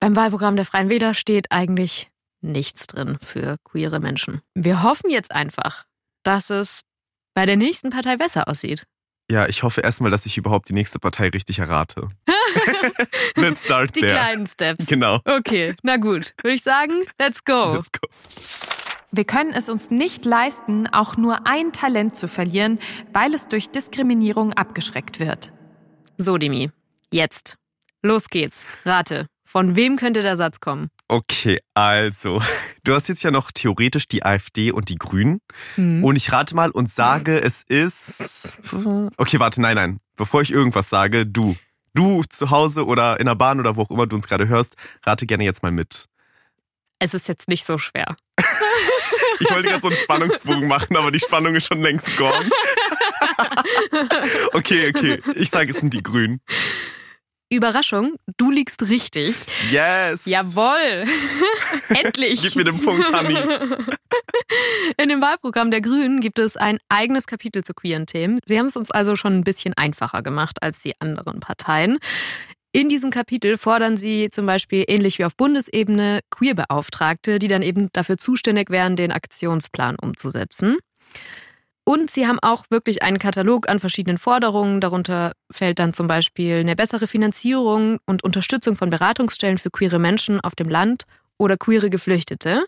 Beim 0.00 0.16
Wahlprogramm 0.16 0.56
der 0.56 0.64
Freien 0.64 0.90
Wähler 0.90 1.14
steht 1.14 1.50
eigentlich 1.50 2.08
nichts 2.40 2.86
drin 2.86 3.18
für 3.20 3.56
queere 3.64 4.00
Menschen. 4.00 4.42
Wir 4.54 4.82
hoffen 4.82 5.10
jetzt 5.10 5.32
einfach, 5.32 5.84
dass 6.22 6.50
es 6.50 6.82
bei 7.34 7.46
der 7.46 7.56
nächsten 7.56 7.90
Partei 7.90 8.16
besser 8.16 8.48
aussieht. 8.48 8.84
Ja, 9.30 9.48
ich 9.48 9.62
hoffe 9.62 9.80
erstmal, 9.80 10.10
dass 10.10 10.26
ich 10.26 10.36
überhaupt 10.36 10.68
die 10.68 10.74
nächste 10.74 10.98
Partei 10.98 11.28
richtig 11.28 11.58
errate. 11.58 12.08
let's 13.36 13.64
start 13.64 13.96
Die 13.96 14.00
there. 14.00 14.12
kleinen 14.12 14.46
Steps. 14.46 14.86
Genau. 14.86 15.20
Okay, 15.24 15.74
na 15.82 15.96
gut. 15.96 16.34
Würde 16.42 16.54
ich 16.54 16.62
sagen, 16.62 17.04
let's 17.18 17.42
go. 17.44 17.74
Let's 17.74 17.90
go. 17.90 18.06
Wir 19.12 19.24
können 19.24 19.52
es 19.52 19.68
uns 19.68 19.90
nicht 19.90 20.24
leisten, 20.24 20.88
auch 20.88 21.16
nur 21.16 21.46
ein 21.46 21.72
Talent 21.72 22.16
zu 22.16 22.28
verlieren, 22.28 22.78
weil 23.12 23.32
es 23.32 23.48
durch 23.48 23.70
Diskriminierung 23.70 24.52
abgeschreckt 24.52 25.20
wird. 25.20 25.52
So, 26.18 26.36
Demi, 26.36 26.70
jetzt. 27.10 27.56
Los 28.02 28.28
geht's. 28.28 28.66
Rate, 28.84 29.26
von 29.44 29.76
wem 29.76 29.96
könnte 29.96 30.20
der 30.22 30.36
Satz 30.36 30.60
kommen? 30.60 30.90
Okay, 31.08 31.58
also, 31.74 32.42
du 32.84 32.94
hast 32.94 33.08
jetzt 33.08 33.22
ja 33.22 33.30
noch 33.30 33.50
theoretisch 33.52 34.08
die 34.08 34.24
AfD 34.24 34.72
und 34.72 34.88
die 34.88 34.96
Grünen. 34.96 35.40
Mhm. 35.76 36.02
Und 36.02 36.16
ich 36.16 36.32
rate 36.32 36.54
mal 36.54 36.70
und 36.70 36.88
sage, 36.88 37.38
es 37.40 37.62
ist. 37.62 38.58
Okay, 39.16 39.38
warte, 39.38 39.60
nein, 39.60 39.76
nein. 39.76 40.00
Bevor 40.16 40.42
ich 40.42 40.50
irgendwas 40.50 40.88
sage, 40.88 41.26
du. 41.26 41.56
Du 41.96 42.24
zu 42.24 42.50
Hause 42.50 42.86
oder 42.86 43.20
in 43.20 43.26
der 43.26 43.36
Bahn 43.36 43.60
oder 43.60 43.76
wo 43.76 43.82
auch 43.82 43.90
immer 43.90 44.08
du 44.08 44.16
uns 44.16 44.26
gerade 44.26 44.48
hörst, 44.48 44.74
rate 45.04 45.26
gerne 45.26 45.44
jetzt 45.44 45.62
mal 45.62 45.70
mit. 45.70 46.06
Es 46.98 47.14
ist 47.14 47.28
jetzt 47.28 47.46
nicht 47.46 47.64
so 47.64 47.78
schwer. 47.78 48.16
ich 49.38 49.48
wollte 49.50 49.68
gerade 49.68 49.80
so 49.80 49.88
einen 49.88 49.96
Spannungsbogen 49.96 50.66
machen, 50.66 50.96
aber 50.96 51.12
die 51.12 51.20
Spannung 51.20 51.54
ist 51.54 51.68
schon 51.68 51.80
längst 51.80 52.16
gone. 52.16 52.50
okay, 54.54 54.92
okay. 54.92 55.22
Ich 55.36 55.50
sage, 55.50 55.70
es 55.70 55.78
sind 55.78 55.94
die 55.94 56.02
Grünen. 56.02 56.40
Überraschung, 57.50 58.16
du 58.36 58.50
liegst 58.50 58.88
richtig. 58.88 59.36
Yes! 59.70 60.24
Jawoll! 60.24 61.04
Endlich! 61.88 62.42
Gib 62.42 62.56
mir 62.56 62.64
den 62.64 62.80
Punkt, 62.80 63.04
Hanni. 63.12 63.36
In 64.98 65.08
dem 65.08 65.20
Wahlprogramm 65.20 65.70
der 65.70 65.80
Grünen 65.80 66.20
gibt 66.20 66.38
es 66.38 66.56
ein 66.56 66.78
eigenes 66.88 67.26
Kapitel 67.26 67.62
zu 67.62 67.74
queeren 67.74 68.06
Themen. 68.06 68.38
Sie 68.46 68.58
haben 68.58 68.66
es 68.66 68.76
uns 68.76 68.90
also 68.90 69.16
schon 69.16 69.34
ein 69.38 69.44
bisschen 69.44 69.74
einfacher 69.74 70.22
gemacht 70.22 70.62
als 70.62 70.80
die 70.80 70.92
anderen 71.00 71.40
Parteien. 71.40 71.98
In 72.72 72.88
diesem 72.88 73.12
Kapitel 73.12 73.56
fordern 73.56 73.96
sie 73.96 74.30
zum 74.30 74.46
Beispiel 74.46 74.84
ähnlich 74.88 75.18
wie 75.20 75.24
auf 75.24 75.36
Bundesebene 75.36 76.20
Queerbeauftragte, 76.30 77.38
die 77.38 77.46
dann 77.46 77.62
eben 77.62 77.88
dafür 77.92 78.18
zuständig 78.18 78.68
wären, 78.70 78.96
den 78.96 79.12
Aktionsplan 79.12 79.96
umzusetzen. 79.96 80.78
Und 81.84 82.10
sie 82.10 82.26
haben 82.26 82.38
auch 82.40 82.64
wirklich 82.70 83.02
einen 83.02 83.18
Katalog 83.18 83.68
an 83.68 83.78
verschiedenen 83.78 84.16
Forderungen. 84.16 84.80
Darunter 84.80 85.32
fällt 85.50 85.78
dann 85.78 85.92
zum 85.92 86.06
Beispiel 86.06 86.56
eine 86.56 86.76
bessere 86.76 87.06
Finanzierung 87.06 87.98
und 88.06 88.24
Unterstützung 88.24 88.76
von 88.76 88.88
Beratungsstellen 88.88 89.58
für 89.58 89.70
queere 89.70 89.98
Menschen 89.98 90.40
auf 90.40 90.54
dem 90.54 90.68
Land 90.68 91.04
oder 91.36 91.58
queere 91.58 91.90
Geflüchtete. 91.90 92.64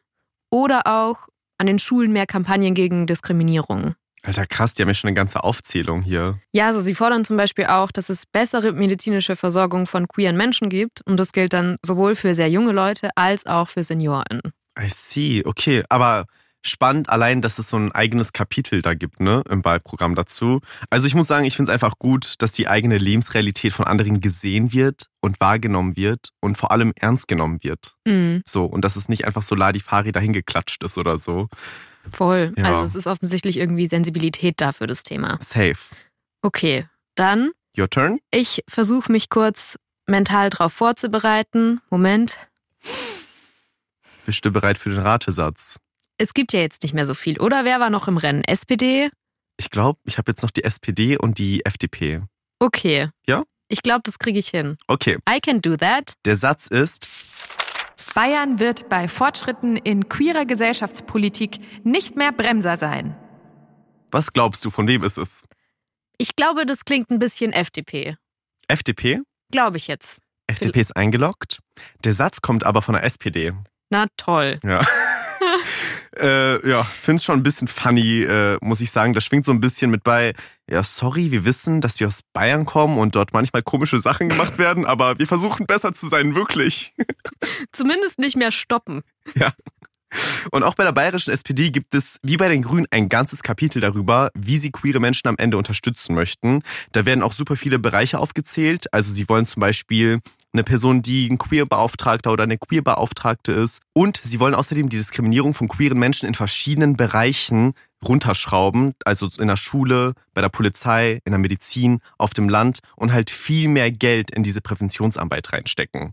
Oder 0.51 0.87
auch 0.87 1.29
an 1.59 1.67
den 1.67 1.79
Schulen 1.79 2.13
mehr 2.13 2.27
Kampagnen 2.27 2.75
gegen 2.75 3.07
Diskriminierung. 3.07 3.95
Alter, 4.23 4.45
krass, 4.47 4.75
die 4.75 4.83
haben 4.83 4.89
ja 4.89 4.95
schon 4.95 5.09
eine 5.09 5.15
ganze 5.15 5.45
Aufzählung 5.45 6.03
hier. 6.03 6.41
Ja, 6.53 6.67
also 6.67 6.81
sie 6.81 6.95
fordern 6.95 7.25
zum 7.25 7.37
Beispiel 7.37 7.67
auch, 7.67 7.93
dass 7.93 8.11
es 8.11 8.27
bessere 8.27 8.73
medizinische 8.73 9.37
Versorgung 9.37 9.87
von 9.87 10.09
queeren 10.09 10.37
Menschen 10.37 10.69
gibt. 10.69 11.01
Und 11.07 11.17
das 11.19 11.33
gilt 11.33 11.53
dann 11.53 11.77
sowohl 11.83 12.17
für 12.17 12.35
sehr 12.35 12.51
junge 12.51 12.73
Leute 12.73 13.11
als 13.15 13.47
auch 13.47 13.69
für 13.69 13.85
Senioren. 13.85 14.41
I 14.79 14.89
see, 14.89 15.43
okay. 15.47 15.85
Aber 15.89 16.27
spannend 16.69 17.09
allein, 17.09 17.43
dass 17.43 17.59
es 17.59 17.69
so 17.69 17.77
ein 17.77 17.93
eigenes 17.93 18.33
Kapitel 18.33 18.83
da 18.83 18.95
gibt, 18.95 19.21
ne, 19.21 19.43
im 19.49 19.65
Wahlprogramm 19.65 20.15
dazu. 20.15 20.61
Also 20.91 21.07
ich 21.07 21.15
muss 21.15 21.27
sagen, 21.27 21.45
ich 21.45 21.57
finde 21.57 21.71
es 21.71 21.75
einfach 21.75 21.99
gut, 21.99 22.35
dass 22.39 22.53
die 22.53 22.69
eigene 22.69 22.99
Lebensrealität 22.99 23.73
von 23.73 23.87
anderen 23.87 24.21
gesehen 24.21 24.73
wird 24.73 25.07
und 25.21 25.41
wahrgenommen 25.41 25.97
wird 25.97 26.31
und 26.41 26.57
vor 26.57 26.73
allem 26.73 26.93
ernst 26.97 27.29
genommen 27.29 27.59
wird. 27.63 27.95
Mhm. 28.05 28.43
So, 28.47 28.65
und 28.65 28.85
dass 28.85 28.97
es 28.97 29.09
nicht 29.09 29.25
einfach 29.27 29.43
so 29.43 29.55
Ladifari 29.55 30.13
dahingeklatscht 30.13 30.83
ist 30.83 30.99
oder 30.99 31.19
so. 31.19 31.49
Voll. 32.11 32.53
Ja. 32.57 32.65
Also 32.65 32.83
es 32.83 32.95
ist 32.95 33.07
offensichtlich 33.07 33.59
irgendwie 33.59 33.87
Sensibilität 33.87 34.61
da 34.61 34.73
für 34.73 34.87
das 34.87 35.03
Thema. 35.03 35.39
Safe. 35.41 35.77
Okay, 36.43 36.87
dann 37.15 37.51
Your 37.79 37.91
turn? 37.91 38.21
ich 38.31 38.63
versuche 38.69 39.11
mich 39.11 39.29
kurz 39.29 39.79
mental 40.07 40.51
drauf 40.51 40.73
vorzubereiten. 40.73 41.81
Moment. 41.91 42.39
Bist 44.25 44.45
du 44.45 44.51
bereit 44.51 44.79
für 44.79 44.91
den 44.91 45.01
Ratesatz? 45.01 45.79
Es 46.19 46.35
gibt 46.35 46.53
ja 46.53 46.61
jetzt 46.61 46.83
nicht 46.83 46.95
mehr 46.95 47.07
so 47.07 47.15
viel, 47.15 47.39
oder? 47.41 47.65
Wer 47.65 47.81
war 47.81 47.91
noch 47.91 48.09
im 48.09 48.17
Rennen? 48.17 48.43
SPD? 48.45 49.11
Ich 49.59 49.71
glaube, 49.71 50.01
ich 50.05 50.19
habe 50.19 50.31
jetzt 50.33 50.43
noch 50.43 50.51
die 50.51 50.65
SPD 50.65 51.17
und 51.19 51.39
die 51.39 51.65
FDP. 51.65 52.23
Okay. 52.59 53.11
Ja? 53.27 53.43
Ich 53.69 53.83
glaube, 53.83 54.03
das 54.05 54.19
kriege 54.19 54.39
ich 54.39 54.49
hin. 54.49 54.77
Okay, 54.87 55.19
I 55.29 55.41
can 55.41 55.61
do 55.61 55.77
that. 55.77 56.15
der 56.25 56.37
Satz 56.37 56.69
ist, 56.69 57.07
Bayern 58.15 58.59
wird 58.61 58.89
bei 58.89 59.09
Fortschritten 59.09 59.77
in 59.77 60.09
queerer 60.09 60.47
Gesellschaftspolitik 60.47 61.59
nicht 61.85 62.17
mehr 62.17 62.33
Bremser 62.33 62.77
sein. 62.77 63.15
was 64.11 64.33
glaubst 64.33 64.65
du, 64.65 64.71
von 64.71 64.87
wem 64.89 65.03
ist 65.05 65.19
es? 65.19 65.45
Ich 66.17 66.35
glaube, 66.37 66.65
das 66.65 66.85
klingt 66.87 67.11
ein 67.11 67.19
bisschen 67.19 67.53
FDP. 67.53 68.17
FDP? 68.69 69.21
Glaube 69.51 69.77
ich 69.77 69.87
jetzt. 69.87 70.21
FDP 70.47 70.81
ist 70.81 70.97
eingeloggt. 70.97 71.59
Der 72.05 72.13
Satz 72.15 72.41
kommt 72.41 72.65
aber 72.65 72.81
von 72.81 72.95
der 72.95 73.05
SPD. 73.05 73.53
Na 73.91 74.07
toll. 74.17 74.61
Ja. 74.65 74.87
äh, 76.21 76.69
ja, 76.69 76.85
finde 76.85 77.17
es 77.17 77.25
schon 77.25 77.39
ein 77.39 77.43
bisschen 77.43 77.69
funny, 77.69 78.23
äh, 78.23 78.59
muss 78.61 78.81
ich 78.81 78.91
sagen. 78.91 79.13
Das 79.13 79.25
schwingt 79.25 79.45
so 79.45 79.53
ein 79.53 79.61
bisschen 79.61 79.91
mit 79.91 80.05
bei, 80.05 80.35
ja, 80.71 80.83
sorry, 80.83 81.31
wir 81.31 81.45
wissen, 81.45 81.81
dass 81.81 82.01
wir 82.01 82.07
aus 82.07 82.21
Bayern 82.33 82.65
kommen 82.65 82.99
und 82.99 83.15
dort 83.15 83.33
manchmal 83.33 83.63
komische 83.63 83.99
Sachen 83.99 84.29
gemacht 84.29 84.59
werden, 84.59 84.85
aber 84.85 85.19
wir 85.19 85.27
versuchen 85.27 85.67
besser 85.67 85.93
zu 85.93 86.09
sein, 86.09 86.35
wirklich. 86.35 86.95
Zumindest 87.73 88.19
nicht 88.19 88.37
mehr 88.37 88.53
stoppen. 88.53 89.03
ja. 89.35 89.53
Und 90.51 90.63
auch 90.63 90.75
bei 90.75 90.85
der 90.85 90.93
bayerischen 90.93 91.33
SPD 91.33 91.71
gibt 91.71 91.95
es, 91.95 92.19
wie 92.23 92.37
bei 92.37 92.49
den 92.49 92.63
Grünen, 92.63 92.87
ein 92.91 93.09
ganzes 93.09 93.43
Kapitel 93.43 93.81
darüber, 93.81 94.31
wie 94.35 94.57
sie 94.57 94.71
queere 94.71 95.01
Menschen 95.01 95.29
am 95.29 95.37
Ende 95.37 95.59
unterstützen 95.59 96.15
möchten. 96.15 96.63
Da 96.93 97.05
werden 97.05 97.23
auch 97.23 97.33
super 97.33 97.57
viele 97.57 97.79
Bereiche 97.79 98.19
aufgezählt. 98.19 98.87
Also 98.95 99.13
sie 99.13 99.29
wollen 99.29 99.47
zum 99.47 99.61
Beispiel 99.61 100.21
eine 100.57 100.65
Person, 100.65 101.03
die 101.03 101.29
ein 101.29 101.39
Queer-Beauftragter 101.39 102.33
oder 102.33 102.45
eine 102.45 102.59
Queer-Beauftragte 102.59 103.53
ist. 103.53 103.83
Und 103.93 104.21
sie 104.23 104.41
wollen 104.41 104.55
außerdem 104.55 104.89
die 104.89 104.97
Diskriminierung 104.97 105.55
von 105.55 105.69
queeren 105.69 105.99
Menschen 105.99 106.27
in 106.27 106.35
verschiedenen 106.35 106.97
Bereichen 106.97 107.75
runterschrauben. 108.05 108.95
Also 109.05 109.29
in 109.39 109.49
der 109.49 109.57
Schule, 109.57 110.15
bei 110.35 110.41
der 110.41 110.49
Polizei, 110.49 111.21
in 111.25 111.33
der 111.33 111.39
Medizin, 111.39 112.01
auf 112.19 112.35
dem 112.35 112.49
Land 112.49 112.81
und 112.97 113.13
halt 113.13 113.31
viel 113.31 113.69
mehr 113.69 113.91
Geld 113.91 114.31
in 114.31 114.43
diese 114.43 114.61
Präventionsarbeit 114.61 115.53
reinstecken. 115.53 116.13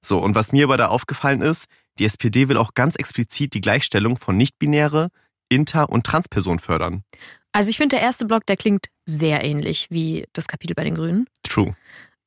So, 0.00 0.18
und 0.18 0.34
was 0.34 0.52
mir 0.52 0.64
aber 0.64 0.76
da 0.76 0.86
aufgefallen 0.86 1.40
ist, 1.40 1.66
die 1.98 2.04
SPD 2.04 2.48
will 2.48 2.56
auch 2.56 2.74
ganz 2.74 2.96
explizit 2.96 3.54
die 3.54 3.60
Gleichstellung 3.60 4.16
von 4.16 4.36
Nicht-Binäre, 4.36 5.08
Inter- 5.48 5.88
und 5.88 6.04
Transpersonen 6.04 6.58
fördern. 6.58 7.02
Also 7.52 7.70
ich 7.70 7.78
finde, 7.78 7.96
der 7.96 8.04
erste 8.04 8.26
Block, 8.26 8.46
der 8.46 8.56
klingt 8.56 8.86
sehr 9.06 9.42
ähnlich 9.42 9.88
wie 9.90 10.26
das 10.34 10.46
Kapitel 10.46 10.74
bei 10.74 10.84
den 10.84 10.94
Grünen. 10.94 11.26
True. 11.42 11.74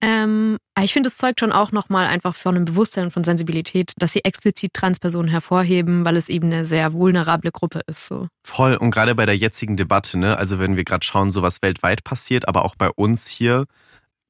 Ähm, 0.02 0.58
ich 0.82 0.94
finde, 0.94 1.10
es 1.10 1.18
zeugt 1.18 1.40
schon 1.40 1.52
auch 1.52 1.72
nochmal 1.72 2.08
einfach 2.08 2.34
von 2.36 2.56
einem 2.56 2.66
Bewusstsein 2.66 3.06
und 3.06 3.12
von 3.12 3.24
Sensibilität, 3.24 3.94
dass 3.98 4.14
sie 4.14 4.24
explizit 4.24 4.74
Transpersonen 4.74 5.30
hervorheben, 5.30 6.06
weil 6.06 6.18
es 6.18 6.28
eben 6.30 6.48
eine 6.48 6.66
sehr 6.66 6.94
vulnerable 6.94 7.52
Gruppe 7.52 7.82
ist. 7.88 8.08
So. 8.08 8.28
Voll. 8.44 8.76
Und 8.76 8.92
gerade 8.92 9.14
bei 9.16 9.26
der 9.28 9.38
jetzigen 9.38 9.78
Debatte, 9.78 10.18
ne, 10.18 10.38
also 10.38 10.58
wenn 10.60 10.76
wir 10.76 10.84
gerade 10.84 11.06
schauen, 11.06 11.32
so 11.32 11.42
was 11.44 11.62
weltweit 11.62 12.04
passiert, 12.04 12.48
aber 12.48 12.66
auch 12.66 12.76
bei 12.76 12.90
uns 12.90 13.28
hier, 13.28 13.66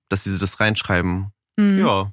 dass 0.10 0.26
sie 0.26 0.38
das 0.38 0.60
reinschreiben. 0.60 1.32
Mhm. 1.58 1.80
Ja. 1.80 2.12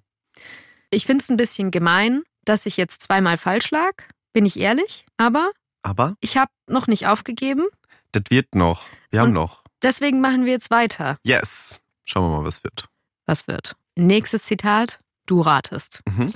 Ich 0.90 1.04
finde 1.06 1.22
es 1.24 1.28
ein 1.30 1.36
bisschen 1.36 1.70
gemein, 1.70 2.22
dass 2.44 2.64
ich 2.64 2.76
jetzt 2.76 3.02
zweimal 3.02 3.36
falsch 3.36 3.70
lag, 3.72 3.92
bin 4.32 4.46
ich 4.46 4.58
ehrlich, 4.58 5.04
aber 5.16 5.50
Aber 5.82 6.14
ich 6.20 6.36
habe 6.36 6.50
noch 6.68 6.86
nicht 6.86 7.06
aufgegeben. 7.08 7.66
das 8.12 8.22
wird 8.30 8.54
noch. 8.54 8.84
Wir 9.10 9.20
haben 9.20 9.28
Und- 9.28 9.34
noch. 9.34 9.62
Deswegen 9.82 10.20
machen 10.20 10.44
wir 10.44 10.52
jetzt 10.52 10.70
weiter. 10.70 11.18
Yes. 11.24 11.80
Schauen 12.04 12.24
wir 12.30 12.38
mal, 12.38 12.44
was 12.44 12.64
wird. 12.64 12.88
Was 13.28 13.46
wird? 13.46 13.76
Nächstes 13.94 14.44
Zitat. 14.44 15.00
Du 15.26 15.42
ratest. 15.42 16.00
Mhm. 16.08 16.32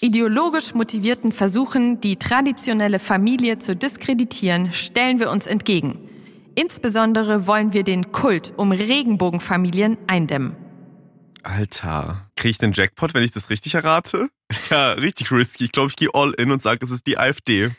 Ideologisch 0.00 0.72
motivierten 0.72 1.30
Versuchen, 1.30 2.00
die 2.00 2.16
traditionelle 2.16 2.98
Familie 2.98 3.58
zu 3.58 3.76
diskreditieren, 3.76 4.72
stellen 4.72 5.18
wir 5.18 5.30
uns 5.30 5.46
entgegen. 5.46 6.08
Insbesondere 6.54 7.46
wollen 7.46 7.74
wir 7.74 7.82
den 7.84 8.12
Kult 8.12 8.54
um 8.56 8.72
Regenbogenfamilien 8.72 9.98
eindämmen. 10.06 10.56
Alter. 11.42 12.30
Kriege 12.36 12.52
ich 12.52 12.58
den 12.58 12.72
Jackpot, 12.72 13.12
wenn 13.12 13.22
ich 13.22 13.32
das 13.32 13.50
richtig 13.50 13.74
errate? 13.74 14.30
Ist 14.48 14.70
ja 14.70 14.92
richtig 14.92 15.30
risky. 15.32 15.64
Ich 15.64 15.72
glaube, 15.72 15.90
ich 15.90 15.96
gehe 15.96 16.08
all 16.14 16.32
in 16.38 16.50
und 16.50 16.62
sage, 16.62 16.80
es 16.82 16.90
ist 16.90 17.06
die 17.06 17.18
AfD. 17.18 17.72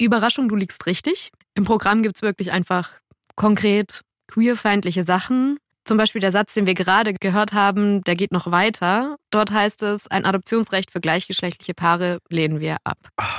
Überraschung, 0.00 0.48
du 0.48 0.56
liegst 0.56 0.84
richtig. 0.86 1.30
Im 1.54 1.62
Programm 1.62 2.02
gibt 2.02 2.16
es 2.16 2.22
wirklich 2.22 2.50
einfach 2.50 2.90
konkret 3.36 4.02
queerfeindliche 4.26 5.04
Sachen. 5.04 5.58
Zum 5.84 5.98
Beispiel 5.98 6.20
der 6.20 6.30
Satz, 6.30 6.54
den 6.54 6.66
wir 6.66 6.74
gerade 6.74 7.12
gehört 7.14 7.52
haben, 7.52 8.02
der 8.04 8.14
geht 8.14 8.30
noch 8.30 8.50
weiter. 8.50 9.16
Dort 9.30 9.50
heißt 9.50 9.82
es, 9.82 10.06
ein 10.08 10.24
Adoptionsrecht 10.24 10.92
für 10.92 11.00
gleichgeschlechtliche 11.00 11.74
Paare 11.74 12.18
lehnen 12.28 12.60
wir 12.60 12.76
ab. 12.84 12.98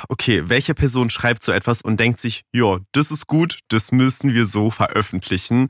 Okay, 0.09 0.43
welche 0.47 0.75
Person 0.75 1.09
schreibt 1.09 1.43
so 1.43 1.53
etwas 1.53 1.81
und 1.81 1.99
denkt 1.99 2.19
sich, 2.19 2.43
ja, 2.51 2.79
das 2.91 3.11
ist 3.11 3.27
gut, 3.27 3.59
das 3.69 3.91
müssen 3.91 4.33
wir 4.33 4.45
so 4.45 4.71
veröffentlichen? 4.71 5.69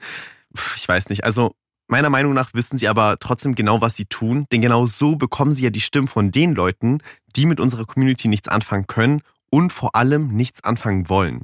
Ich 0.76 0.88
weiß 0.88 1.10
nicht. 1.10 1.24
Also 1.24 1.52
meiner 1.88 2.10
Meinung 2.10 2.34
nach 2.34 2.54
wissen 2.54 2.78
sie 2.78 2.88
aber 2.88 3.18
trotzdem 3.20 3.54
genau, 3.54 3.82
was 3.82 3.96
sie 3.96 4.06
tun, 4.06 4.48
denn 4.52 4.62
genau 4.62 4.88
so 4.88 5.16
bekommen 5.16 5.54
sie 5.54 5.66
ja 5.66 5.70
die 5.70 5.82
Stimmen 5.82 6.08
von 6.08 6.32
den 6.32 6.56
Leuten, 6.56 7.00
die 7.36 7.46
mit 7.46 7.60
unserer 7.60 7.86
Community 7.86 8.28
nichts 8.28 8.48
anfangen 8.48 8.88
können 8.88 9.22
und 9.52 9.72
vor 9.72 9.96
allem 9.96 10.30
nichts 10.30 10.64
anfangen 10.64 11.08
wollen. 11.08 11.42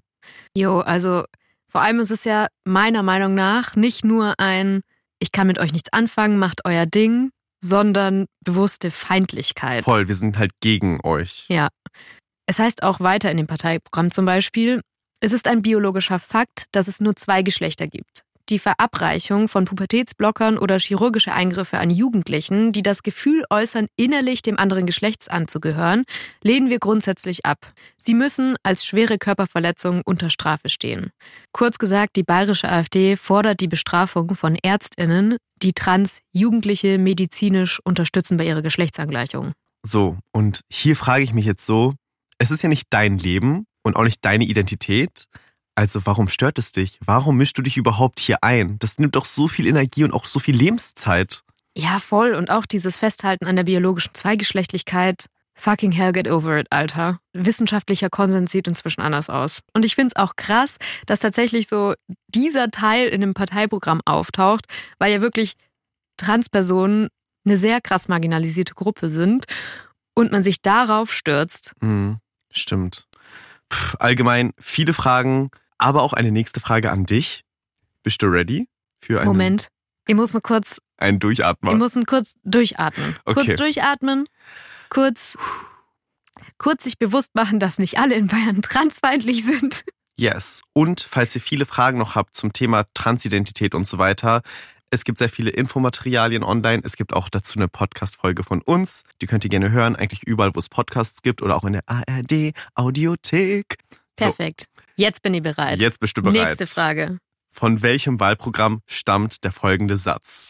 Jo, 0.55 0.79
also 0.79 1.23
vor 1.67 1.81
allem 1.81 1.99
ist 1.99 2.09
es 2.09 2.23
ja 2.23 2.47
meiner 2.65 3.03
Meinung 3.03 3.35
nach 3.35 3.75
nicht 3.75 4.03
nur 4.03 4.39
ein, 4.39 4.81
ich 5.19 5.31
kann 5.31 5.47
mit 5.47 5.59
euch 5.59 5.71
nichts 5.71 5.91
anfangen, 5.91 6.37
macht 6.37 6.61
euer 6.65 6.85
Ding, 6.85 7.31
sondern 7.63 8.25
bewusste 8.43 8.91
Feindlichkeit. 8.91 9.83
Voll, 9.83 10.07
wir 10.07 10.15
sind 10.15 10.37
halt 10.37 10.51
gegen 10.61 10.99
euch. 11.03 11.45
Ja. 11.49 11.67
Es 12.47 12.59
heißt 12.59 12.83
auch 12.83 12.99
weiter 12.99 13.29
in 13.29 13.37
dem 13.37 13.47
Parteiprogramm 13.47 14.11
zum 14.11 14.25
Beispiel, 14.25 14.81
es 15.21 15.33
ist 15.33 15.47
ein 15.47 15.61
biologischer 15.61 16.19
Fakt, 16.19 16.65
dass 16.71 16.87
es 16.87 16.99
nur 16.99 17.15
zwei 17.15 17.43
Geschlechter 17.43 17.87
gibt. 17.87 18.23
Die 18.49 18.57
Verabreichung 18.57 19.47
von 19.47 19.65
Pubertätsblockern 19.65 20.57
oder 20.57 20.79
chirurgische 20.79 21.31
Eingriffe 21.31 21.77
an 21.77 21.91
Jugendlichen, 21.91 22.71
die 22.71 22.81
das 22.81 23.03
Gefühl 23.03 23.43
äußern, 23.51 23.85
innerlich 23.95 24.41
dem 24.41 24.57
anderen 24.57 24.87
Geschlechts 24.87 25.27
anzugehören, 25.27 26.03
lehnen 26.43 26.71
wir 26.71 26.79
grundsätzlich 26.79 27.45
ab. 27.45 27.73
Sie 27.97 28.15
müssen 28.15 28.55
als 28.63 28.83
schwere 28.83 29.19
Körperverletzung 29.19 30.01
unter 30.03 30.31
Strafe 30.31 30.69
stehen. 30.69 31.11
Kurz 31.51 31.77
gesagt, 31.77 32.15
die 32.15 32.23
bayerische 32.23 32.67
AfD 32.67 33.17
fordert 33.17 33.59
die 33.59 33.67
Bestrafung 33.67 34.33
von 34.33 34.55
Ärztinnen, 34.55 35.37
die 35.61 35.73
Trans-Jugendliche 35.73 36.97
medizinisch 36.97 37.79
unterstützen 37.83 38.37
bei 38.37 38.45
ihrer 38.45 38.63
Geschlechtsangleichung. 38.63 39.51
So, 39.85 40.17
und 40.31 40.61
hier 40.71 40.95
frage 40.95 41.23
ich 41.23 41.33
mich 41.33 41.45
jetzt 41.45 41.67
so, 41.67 41.93
es 42.39 42.49
ist 42.49 42.63
ja 42.63 42.69
nicht 42.69 42.87
dein 42.89 43.19
Leben 43.19 43.65
und 43.83 43.95
auch 43.95 44.03
nicht 44.03 44.25
deine 44.25 44.45
Identität. 44.45 45.25
Also 45.79 46.05
warum 46.05 46.27
stört 46.27 46.59
es 46.59 46.73
dich? 46.73 46.99
Warum 47.05 47.37
mischst 47.37 47.57
du 47.57 47.61
dich 47.61 47.77
überhaupt 47.77 48.19
hier 48.19 48.43
ein? 48.43 48.77
Das 48.79 48.99
nimmt 48.99 49.15
doch 49.15 49.23
so 49.23 49.47
viel 49.47 49.65
Energie 49.65 50.03
und 50.03 50.11
auch 50.11 50.25
so 50.25 50.37
viel 50.39 50.53
Lebenszeit. 50.53 51.41
Ja, 51.73 51.99
voll. 51.99 52.33
Und 52.33 52.51
auch 52.51 52.65
dieses 52.65 52.97
Festhalten 52.97 53.45
an 53.45 53.55
der 53.55 53.63
biologischen 53.63 54.13
Zweigeschlechtlichkeit. 54.13 55.27
Fucking 55.53 55.93
hell, 55.93 56.11
get 56.11 56.27
over 56.27 56.59
it, 56.59 56.67
Alter. 56.69 57.21
Wissenschaftlicher 57.31 58.09
Konsens 58.09 58.51
sieht 58.51 58.67
inzwischen 58.67 58.99
anders 58.99 59.29
aus. 59.29 59.61
Und 59.73 59.85
ich 59.85 59.95
finde 59.95 60.11
es 60.13 60.21
auch 60.21 60.35
krass, 60.35 60.75
dass 61.05 61.21
tatsächlich 61.21 61.69
so 61.69 61.93
dieser 62.27 62.71
Teil 62.71 63.07
in 63.07 63.21
dem 63.21 63.33
Parteiprogramm 63.33 64.01
auftaucht, 64.03 64.65
weil 64.97 65.13
ja 65.13 65.21
wirklich 65.21 65.53
Transpersonen 66.17 67.07
eine 67.45 67.57
sehr 67.57 67.79
krass 67.79 68.09
marginalisierte 68.09 68.73
Gruppe 68.73 69.09
sind 69.09 69.45
und 70.13 70.33
man 70.33 70.43
sich 70.43 70.61
darauf 70.61 71.13
stürzt. 71.13 71.71
Hm, 71.79 72.17
stimmt. 72.51 73.07
Pff, 73.71 73.95
allgemein 73.99 74.51
viele 74.59 74.91
Fragen, 74.93 75.51
aber 75.79 76.03
auch 76.03 76.13
eine 76.13 76.31
nächste 76.31 76.59
Frage 76.59 76.91
an 76.91 77.05
dich. 77.05 77.43
Bist 78.03 78.21
du 78.21 78.27
ready 78.27 78.67
für 79.01 79.19
einen, 79.19 79.27
Moment. 79.27 79.69
Ich 80.07 80.15
muss 80.15 80.33
nur 80.33 80.41
kurz, 80.41 80.79
einen 80.97 81.15
ich 81.15 81.21
Durchatmer? 81.21 81.75
muss 81.75 81.95
nur 81.95 82.05
kurz 82.05 82.35
durchatmen. 82.43 83.15
Okay. 83.25 83.45
Kurz 83.45 83.55
durchatmen. 83.55 84.25
Kurz, 84.89 85.37
kurz 86.57 86.83
sich 86.83 86.97
bewusst 86.97 87.35
machen, 87.35 87.59
dass 87.59 87.79
nicht 87.79 87.99
alle 87.99 88.15
in 88.15 88.27
Bayern 88.27 88.61
transfeindlich 88.61 89.43
sind. 89.43 89.85
Yes. 90.19 90.61
Und 90.73 91.01
falls 91.01 91.33
ihr 91.35 91.41
viele 91.41 91.65
Fragen 91.65 91.97
noch 91.97 92.15
habt 92.15 92.35
zum 92.35 92.51
Thema 92.51 92.85
Transidentität 92.93 93.73
und 93.73 93.87
so 93.87 93.97
weiter, 93.97 94.41
es 94.91 95.03
gibt 95.03 95.19
sehr 95.19 95.29
viele 95.29 95.51
Infomaterialien 95.51 96.43
online. 96.43 96.81
Es 96.83 96.97
gibt 96.97 97.13
auch 97.13 97.29
dazu 97.29 97.59
eine 97.59 97.67
Podcast-Folge 97.67 98.43
von 98.43 98.61
uns. 98.61 99.03
Die 99.21 99.27
könnt 99.27 99.43
ihr 99.43 99.49
gerne 99.49 99.71
hören, 99.71 99.95
eigentlich 99.95 100.23
überall, 100.23 100.55
wo 100.55 100.59
es 100.59 100.67
Podcasts 100.67 101.21
gibt 101.21 101.41
oder 101.41 101.55
auch 101.55 101.63
in 101.63 101.73
der 101.73 101.83
ARD 101.85 102.53
Audiothek. 102.73 103.77
Perfekt. 104.19 104.61
So. 104.61 104.83
Jetzt 104.95 105.21
bin 105.21 105.33
ich 105.33 105.43
bereit. 105.43 105.79
Jetzt 105.79 105.99
bist 105.99 106.17
du 106.17 106.21
bereit. 106.21 106.57
Nächste 106.57 106.67
Frage. 106.67 107.19
Von 107.51 107.81
welchem 107.81 108.19
Wahlprogramm 108.19 108.81
stammt 108.85 109.43
der 109.43 109.51
folgende 109.51 109.97
Satz? 109.97 110.47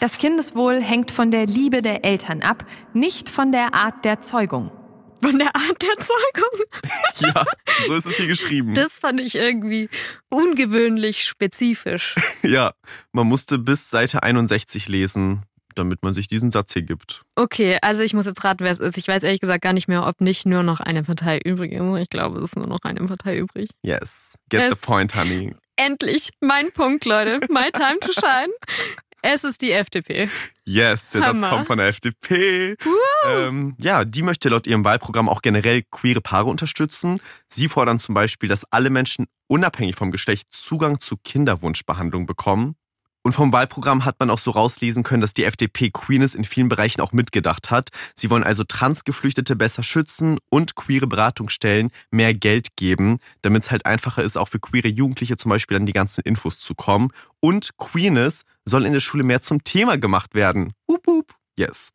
Das 0.00 0.18
Kindeswohl 0.18 0.82
hängt 0.82 1.10
von 1.10 1.30
der 1.30 1.46
Liebe 1.46 1.80
der 1.80 2.04
Eltern 2.04 2.42
ab, 2.42 2.66
nicht 2.92 3.28
von 3.28 3.52
der 3.52 3.74
Art 3.74 4.04
der 4.04 4.20
Zeugung. 4.20 4.70
Von 5.22 5.38
der 5.38 5.54
Art 5.56 5.80
der 5.80 5.94
Zeugung? 5.98 6.66
ja, 7.34 7.44
so 7.86 7.94
ist 7.94 8.06
es 8.06 8.16
hier 8.16 8.26
geschrieben. 8.26 8.74
Das 8.74 8.98
fand 8.98 9.20
ich 9.20 9.36
irgendwie 9.36 9.88
ungewöhnlich 10.28 11.24
spezifisch. 11.24 12.16
ja, 12.42 12.72
man 13.12 13.26
musste 13.26 13.58
bis 13.58 13.88
Seite 13.88 14.22
61 14.22 14.88
lesen, 14.88 15.44
damit 15.78 16.02
man 16.02 16.14
sich 16.14 16.28
diesen 16.28 16.50
Satz 16.50 16.72
hier 16.72 16.82
gibt. 16.82 17.22
Okay, 17.36 17.78
also 17.82 18.02
ich 18.02 18.14
muss 18.14 18.26
jetzt 18.26 18.44
raten, 18.44 18.64
wer 18.64 18.72
es 18.72 18.80
ist. 18.80 18.98
Ich 18.98 19.08
weiß 19.08 19.22
ehrlich 19.22 19.40
gesagt 19.40 19.62
gar 19.62 19.72
nicht 19.72 19.88
mehr, 19.88 20.06
ob 20.06 20.20
nicht 20.20 20.46
nur 20.46 20.62
noch 20.62 20.80
eine 20.80 21.02
Partei 21.02 21.38
übrig 21.38 21.72
ist. 21.72 21.98
Ich 22.00 22.10
glaube, 22.10 22.38
es 22.38 22.44
ist 22.50 22.56
nur 22.56 22.66
noch 22.66 22.80
eine 22.82 23.00
Partei 23.06 23.38
übrig. 23.38 23.70
Yes, 23.82 24.34
get 24.48 24.62
es 24.62 24.74
the 24.74 24.80
point, 24.80 25.14
honey. 25.14 25.54
Endlich, 25.76 26.30
mein 26.40 26.70
Punkt, 26.72 27.04
Leute. 27.04 27.40
My 27.50 27.70
time 27.72 27.98
to 28.00 28.12
shine. 28.12 28.52
Es 29.26 29.42
ist 29.42 29.62
die 29.62 29.72
FDP. 29.72 30.28
Yes, 30.66 31.08
der 31.10 31.22
Hammer. 31.22 31.38
Satz 31.38 31.50
kommt 31.50 31.66
von 31.66 31.78
der 31.78 31.88
FDP. 31.88 32.76
Ähm, 33.26 33.74
ja, 33.80 34.04
die 34.04 34.20
möchte 34.20 34.50
laut 34.50 34.66
ihrem 34.66 34.84
Wahlprogramm 34.84 35.30
auch 35.30 35.40
generell 35.40 35.82
queere 35.90 36.20
Paare 36.20 36.50
unterstützen. 36.50 37.20
Sie 37.48 37.68
fordern 37.68 37.98
zum 37.98 38.14
Beispiel, 38.14 38.50
dass 38.50 38.70
alle 38.70 38.90
Menschen 38.90 39.26
unabhängig 39.46 39.96
vom 39.96 40.10
Geschlecht 40.10 40.48
Zugang 40.52 41.00
zu 41.00 41.16
Kinderwunschbehandlung 41.16 42.26
bekommen. 42.26 42.76
Und 43.26 43.32
vom 43.32 43.52
Wahlprogramm 43.52 44.04
hat 44.04 44.20
man 44.20 44.28
auch 44.28 44.38
so 44.38 44.50
rauslesen 44.50 45.02
können, 45.02 45.22
dass 45.22 45.32
die 45.32 45.44
FDP 45.44 45.90
Queerness 45.90 46.34
in 46.34 46.44
vielen 46.44 46.68
Bereichen 46.68 47.00
auch 47.00 47.12
mitgedacht 47.12 47.70
hat. 47.70 47.88
Sie 48.14 48.28
wollen 48.28 48.44
also 48.44 48.64
Transgeflüchtete 48.64 49.56
besser 49.56 49.82
schützen 49.82 50.38
und 50.50 50.76
queere 50.76 51.06
Beratungsstellen 51.06 51.90
mehr 52.10 52.34
Geld 52.34 52.76
geben, 52.76 53.20
damit 53.40 53.62
es 53.62 53.70
halt 53.70 53.86
einfacher 53.86 54.22
ist, 54.22 54.36
auch 54.36 54.48
für 54.48 54.60
queere 54.60 54.88
Jugendliche 54.88 55.38
zum 55.38 55.48
Beispiel 55.48 55.78
an 55.78 55.86
die 55.86 55.94
ganzen 55.94 56.20
Infos 56.20 56.58
zu 56.58 56.74
kommen. 56.74 57.12
Und 57.40 57.70
Queerness 57.78 58.42
soll 58.66 58.84
in 58.84 58.92
der 58.92 59.00
Schule 59.00 59.24
mehr 59.24 59.40
zum 59.40 59.64
Thema 59.64 59.96
gemacht 59.96 60.34
werden. 60.34 60.74
Hup, 60.86 61.06
hup. 61.06 61.34
Yes. 61.58 61.94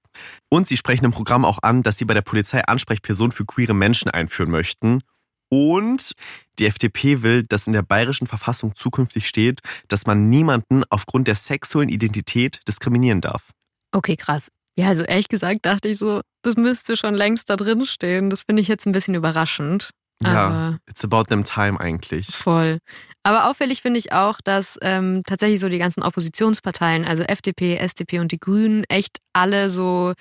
Und 0.50 0.68
sie 0.68 0.78
sprechen 0.78 1.06
im 1.06 1.12
Programm 1.12 1.46
auch 1.46 1.60
an, 1.62 1.84
dass 1.84 2.00
sie 2.00 2.06
bei 2.06 2.16
der 2.16 2.24
Polizei 2.24 2.64
Ansprechpersonen 2.64 3.32
für 3.32 3.46
queere 3.46 3.76
Menschen 3.76 4.10
einführen 4.10 4.50
möchten. 4.50 5.00
Und 5.50 6.14
die 6.60 6.66
FDP 6.66 7.24
will, 7.24 7.44
dass 7.44 7.68
in 7.68 7.74
der 7.74 7.82
bayerischen 7.82 8.28
Verfassung 8.28 8.76
zukünftig 8.76 9.28
steht, 9.28 9.62
dass 9.88 10.06
man 10.06 10.30
niemanden 10.30 10.84
aufgrund 10.90 11.28
der 11.28 11.36
sexuellen 11.36 11.90
Identität 11.90 12.62
diskriminieren 12.68 13.22
darf. 13.22 13.52
Okay, 13.92 14.16
krass. 14.16 14.50
Ja, 14.76 14.88
also 14.88 15.04
ehrlich 15.04 15.28
gesagt 15.28 15.66
dachte 15.66 15.90
ich 15.90 15.98
so, 15.98 16.22
das 16.44 16.56
müsste 16.56 16.96
schon 16.96 17.16
längst 17.16 17.50
da 17.50 17.56
drin 17.56 17.86
stehen. 17.86 18.30
Das 18.30 18.44
finde 18.44 18.62
ich 18.62 18.68
jetzt 18.68 18.86
ein 18.86 18.94
bisschen 18.94 19.16
überraschend. 19.16 19.90
Ja, 20.22 20.78
it's 20.90 21.04
about 21.04 21.26
them 21.26 21.44
time 21.44 21.80
eigentlich. 21.80 22.28
Voll. 22.28 22.80
Aber 23.24 23.50
auffällig 23.50 23.82
finde 23.82 24.00
ich 24.00 24.12
auch, 24.12 24.42
dass 24.42 24.78
ähm, 24.82 25.24
tatsächlich 25.26 25.60
so 25.60 25.70
die 25.70 25.78
ganzen 25.78 26.04
Oppositionsparteien, 26.04 27.06
also 27.06 27.24
FDP, 27.24 27.78
SDP 27.78 28.20
und 28.20 28.32
die 28.32 28.40
Grünen, 28.40 28.84
echt 28.86 29.20
alle 29.34 29.70
so 29.70 30.14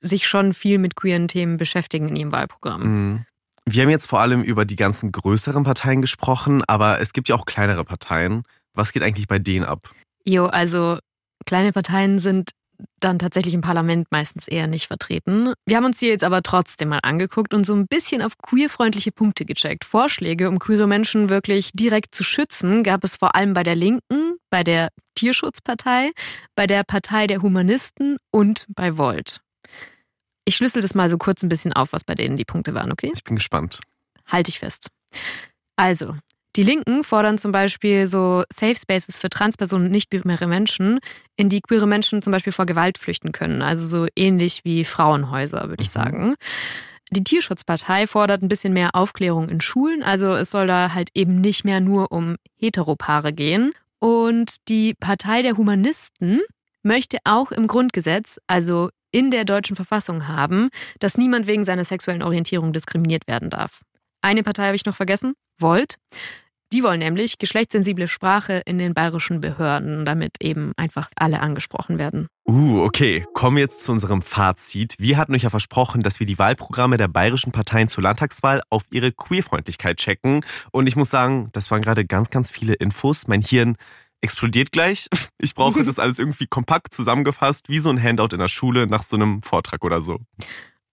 sich 0.00 0.26
schon 0.26 0.52
viel 0.52 0.78
mit 0.78 0.96
queeren 0.96 1.28
Themen 1.28 1.56
beschäftigen 1.56 2.08
in 2.08 2.16
ihrem 2.16 2.32
Wahlprogramm. 2.32 2.82
Mhm. 2.82 3.26
Wir 3.64 3.82
haben 3.82 3.90
jetzt 3.90 4.08
vor 4.08 4.20
allem 4.20 4.42
über 4.42 4.64
die 4.64 4.76
ganzen 4.76 5.12
größeren 5.12 5.64
Parteien 5.64 6.00
gesprochen, 6.00 6.62
aber 6.66 7.00
es 7.00 7.12
gibt 7.12 7.28
ja 7.28 7.36
auch 7.36 7.46
kleinere 7.46 7.84
Parteien. 7.84 8.42
Was 8.74 8.92
geht 8.92 9.02
eigentlich 9.02 9.28
bei 9.28 9.38
denen 9.38 9.64
ab? 9.64 9.90
Jo, 10.24 10.46
also 10.46 10.98
kleine 11.46 11.72
Parteien 11.72 12.18
sind 12.18 12.50
dann 13.00 13.18
tatsächlich 13.18 13.54
im 13.54 13.60
Parlament 13.60 14.08
meistens 14.10 14.48
eher 14.48 14.66
nicht 14.66 14.86
vertreten. 14.86 15.52
Wir 15.66 15.76
haben 15.76 15.84
uns 15.84 15.98
die 15.98 16.06
jetzt 16.06 16.24
aber 16.24 16.42
trotzdem 16.42 16.88
mal 16.88 17.00
angeguckt 17.02 17.54
und 17.54 17.64
so 17.64 17.74
ein 17.74 17.86
bisschen 17.86 18.22
auf 18.22 18.38
queerfreundliche 18.38 19.12
Punkte 19.12 19.44
gecheckt. 19.44 19.84
Vorschläge, 19.84 20.48
um 20.48 20.58
queere 20.58 20.86
Menschen 20.86 21.28
wirklich 21.28 21.70
direkt 21.72 22.14
zu 22.14 22.24
schützen, 22.24 22.82
gab 22.82 23.04
es 23.04 23.16
vor 23.16 23.34
allem 23.34 23.52
bei 23.52 23.62
der 23.62 23.74
Linken, 23.74 24.36
bei 24.50 24.64
der 24.64 24.88
Tierschutzpartei, 25.14 26.10
bei 26.56 26.66
der 26.66 26.84
Partei 26.84 27.26
der 27.26 27.42
Humanisten 27.42 28.16
und 28.30 28.66
bei 28.68 28.96
Volt. 28.96 29.40
Ich 30.44 30.56
schlüssel 30.56 30.82
das 30.82 30.94
mal 30.94 31.08
so 31.08 31.18
kurz 31.18 31.42
ein 31.42 31.48
bisschen 31.48 31.72
auf, 31.72 31.92
was 31.92 32.04
bei 32.04 32.14
denen 32.14 32.36
die 32.36 32.44
Punkte 32.44 32.74
waren, 32.74 32.92
okay? 32.92 33.12
Ich 33.14 33.24
bin 33.24 33.36
gespannt. 33.36 33.80
Halte 34.26 34.50
ich 34.50 34.58
fest. 34.58 34.88
Also, 35.76 36.14
die 36.56 36.64
Linken 36.64 37.02
fordern 37.02 37.38
zum 37.38 37.50
Beispiel 37.50 38.06
so 38.06 38.44
Safe 38.52 38.76
Spaces 38.76 39.16
für 39.16 39.30
Transpersonen 39.30 39.86
und 39.86 39.92
nicht-binäre 39.92 40.46
Menschen, 40.46 41.00
in 41.36 41.48
die 41.48 41.60
queere 41.60 41.86
Menschen 41.86 42.20
zum 42.20 42.30
Beispiel 42.30 42.52
vor 42.52 42.66
Gewalt 42.66 42.98
flüchten 42.98 43.32
können. 43.32 43.62
Also 43.62 43.86
so 43.86 44.06
ähnlich 44.16 44.60
wie 44.64 44.84
Frauenhäuser, 44.84 45.68
würde 45.68 45.82
ich 45.82 45.88
mhm. 45.88 45.92
sagen. 45.92 46.34
Die 47.10 47.24
Tierschutzpartei 47.24 48.06
fordert 48.06 48.42
ein 48.42 48.48
bisschen 48.48 48.72
mehr 48.72 48.90
Aufklärung 48.94 49.48
in 49.48 49.60
Schulen. 49.60 50.02
Also 50.02 50.32
es 50.34 50.50
soll 50.50 50.66
da 50.66 50.92
halt 50.92 51.10
eben 51.14 51.40
nicht 51.40 51.64
mehr 51.64 51.80
nur 51.80 52.12
um 52.12 52.36
Heteropaare 52.56 53.32
gehen. 53.32 53.72
Und 53.98 54.56
die 54.68 54.94
Partei 54.94 55.42
der 55.42 55.56
Humanisten 55.56 56.40
möchte 56.82 57.18
auch 57.24 57.52
im 57.52 57.66
Grundgesetz, 57.66 58.38
also 58.46 58.90
in 59.12 59.30
der 59.30 59.44
deutschen 59.44 59.76
Verfassung 59.76 60.26
haben, 60.26 60.70
dass 60.98 61.16
niemand 61.16 61.46
wegen 61.46 61.64
seiner 61.64 61.84
sexuellen 61.84 62.22
Orientierung 62.22 62.72
diskriminiert 62.72 63.28
werden 63.28 63.50
darf. 63.50 63.82
Eine 64.22 64.42
Partei 64.42 64.66
habe 64.66 64.76
ich 64.76 64.86
noch 64.86 64.96
vergessen, 64.96 65.34
Volt. 65.58 65.96
Die 66.72 66.82
wollen 66.82 67.00
nämlich 67.00 67.36
geschlechtssensible 67.36 68.08
Sprache 68.08 68.62
in 68.64 68.78
den 68.78 68.94
bayerischen 68.94 69.42
Behörden, 69.42 70.06
damit 70.06 70.36
eben 70.40 70.72
einfach 70.78 71.10
alle 71.16 71.40
angesprochen 71.40 71.98
werden. 71.98 72.28
Uh, 72.48 72.80
okay. 72.80 73.26
Kommen 73.34 73.56
wir 73.56 73.62
jetzt 73.62 73.82
zu 73.82 73.92
unserem 73.92 74.22
Fazit. 74.22 74.94
Wir 74.98 75.18
hatten 75.18 75.34
euch 75.34 75.42
ja 75.42 75.50
versprochen, 75.50 76.02
dass 76.02 76.18
wir 76.18 76.26
die 76.26 76.38
Wahlprogramme 76.38 76.96
der 76.96 77.08
bayerischen 77.08 77.52
Parteien 77.52 77.88
zur 77.88 78.02
Landtagswahl 78.04 78.62
auf 78.70 78.84
ihre 78.90 79.12
Queerfreundlichkeit 79.12 79.98
checken. 79.98 80.46
Und 80.70 80.86
ich 80.86 80.96
muss 80.96 81.10
sagen, 81.10 81.50
das 81.52 81.70
waren 81.70 81.82
gerade 81.82 82.06
ganz, 82.06 82.30
ganz 82.30 82.50
viele 82.50 82.72
Infos. 82.72 83.28
Mein 83.28 83.42
Hirn 83.42 83.76
explodiert 84.22 84.72
gleich. 84.72 85.08
Ich 85.38 85.54
brauche 85.54 85.84
das 85.84 85.98
alles 85.98 86.18
irgendwie 86.18 86.46
kompakt 86.46 86.94
zusammengefasst, 86.94 87.68
wie 87.68 87.80
so 87.80 87.90
ein 87.90 88.02
Handout 88.02 88.28
in 88.32 88.38
der 88.38 88.48
Schule 88.48 88.86
nach 88.86 89.02
so 89.02 89.16
einem 89.16 89.42
Vortrag 89.42 89.84
oder 89.84 90.00
so. 90.00 90.20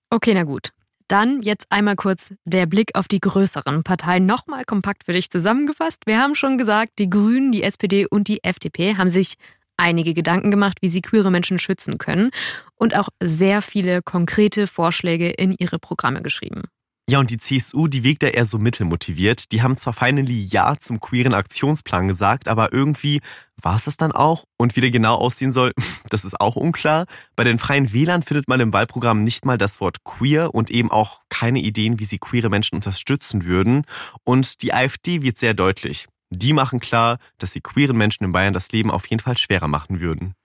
Okay, 0.09 0.33
na 0.33 0.43
gut. 0.43 0.71
Dann 1.07 1.41
jetzt 1.41 1.67
einmal 1.71 1.95
kurz 1.95 2.33
der 2.45 2.65
Blick 2.65 2.95
auf 2.95 3.07
die 3.07 3.19
größeren 3.19 3.83
Parteien. 3.83 4.25
Nochmal 4.25 4.65
kompakt 4.65 5.05
für 5.05 5.13
dich 5.13 5.29
zusammengefasst. 5.29 6.03
Wir 6.05 6.19
haben 6.19 6.35
schon 6.35 6.57
gesagt, 6.57 6.93
die 6.99 7.09
Grünen, 7.09 7.51
die 7.51 7.63
SPD 7.63 8.05
und 8.07 8.27
die 8.27 8.43
FDP 8.43 8.95
haben 8.95 9.09
sich 9.09 9.35
einige 9.77 10.13
Gedanken 10.13 10.51
gemacht, 10.51 10.79
wie 10.81 10.89
sie 10.89 11.01
queere 11.01 11.31
Menschen 11.31 11.57
schützen 11.57 11.97
können 11.97 12.31
und 12.75 12.95
auch 12.95 13.09
sehr 13.21 13.61
viele 13.61 14.01
konkrete 14.01 14.67
Vorschläge 14.67 15.29
in 15.29 15.55
ihre 15.57 15.79
Programme 15.79 16.21
geschrieben. 16.21 16.63
Ja, 17.09 17.17
und 17.17 17.31
die 17.31 17.39
CSU, 17.39 17.87
die 17.87 18.03
wirkt 18.03 18.21
ja 18.21 18.29
eher 18.29 18.45
so 18.45 18.59
mittelmotiviert. 18.59 19.51
Die 19.51 19.63
haben 19.63 19.75
zwar 19.77 19.93
finally 19.93 20.43
Ja 20.43 20.75
zum 20.77 20.99
queeren 20.99 21.33
Aktionsplan 21.33 22.07
gesagt, 22.07 22.47
aber 22.47 22.71
irgendwie 22.71 23.21
war 23.59 23.77
es 23.77 23.85
das 23.85 23.97
dann 23.97 24.11
auch? 24.11 24.43
Und 24.57 24.75
wie 24.75 24.81
der 24.81 24.91
genau 24.91 25.15
aussehen 25.15 25.51
soll, 25.51 25.71
das 26.11 26.23
ist 26.23 26.39
auch 26.39 26.55
unklar. 26.55 27.07
Bei 27.35 27.43
den 27.43 27.57
Freien 27.57 27.93
Wählern 27.93 28.21
findet 28.21 28.47
man 28.47 28.59
im 28.59 28.73
Wahlprogramm 28.73 29.23
nicht 29.23 29.43
mal 29.43 29.57
das 29.57 29.81
Wort 29.81 30.03
queer 30.03 30.53
und 30.53 30.69
eben 30.69 30.91
auch 30.91 31.21
keine 31.29 31.61
Ideen, 31.61 31.97
wie 31.97 32.05
sie 32.05 32.19
queere 32.19 32.51
Menschen 32.51 32.75
unterstützen 32.75 33.43
würden. 33.43 33.85
Und 34.23 34.61
die 34.61 34.75
AfD 34.75 35.23
wird 35.23 35.39
sehr 35.39 35.55
deutlich. 35.55 36.05
Die 36.29 36.53
machen 36.53 36.79
klar, 36.79 37.17
dass 37.39 37.53
sie 37.53 37.61
queeren 37.61 37.97
Menschen 37.97 38.23
in 38.23 38.33
Bayern 38.33 38.53
das 38.53 38.71
Leben 38.71 38.91
auf 38.91 39.07
jeden 39.07 39.23
Fall 39.23 39.35
schwerer 39.35 39.67
machen 39.67 39.99
würden. 39.99 40.35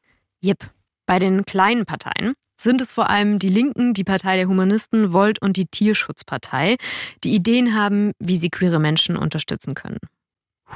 Jep. 0.41 0.71
Bei 1.07 1.19
den 1.19 1.45
kleinen 1.45 1.85
Parteien 1.87 2.35
sind 2.57 2.81
es 2.81 2.93
vor 2.93 3.11
allem 3.11 3.39
die 3.39 3.49
Linken, 3.49 3.95
die 3.95 4.05
Partei 4.05 4.37
der 4.37 4.49
Humanisten, 4.49 5.13
Volt 5.13 5.41
und 5.43 5.57
die 5.57 5.67
Tierschutzpartei, 5.67 6.77
die 7.25 7.35
Ideen 7.35 7.75
haben, 7.75 8.13
wie 8.19 8.37
sie 8.37 8.51
queere 8.51 8.79
Menschen 8.79 9.17
unterstützen 9.17 9.75
können. 9.75 9.99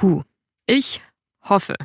Huh. 0.01 0.23
Ich 0.65 1.01
hoffe, 1.41 1.75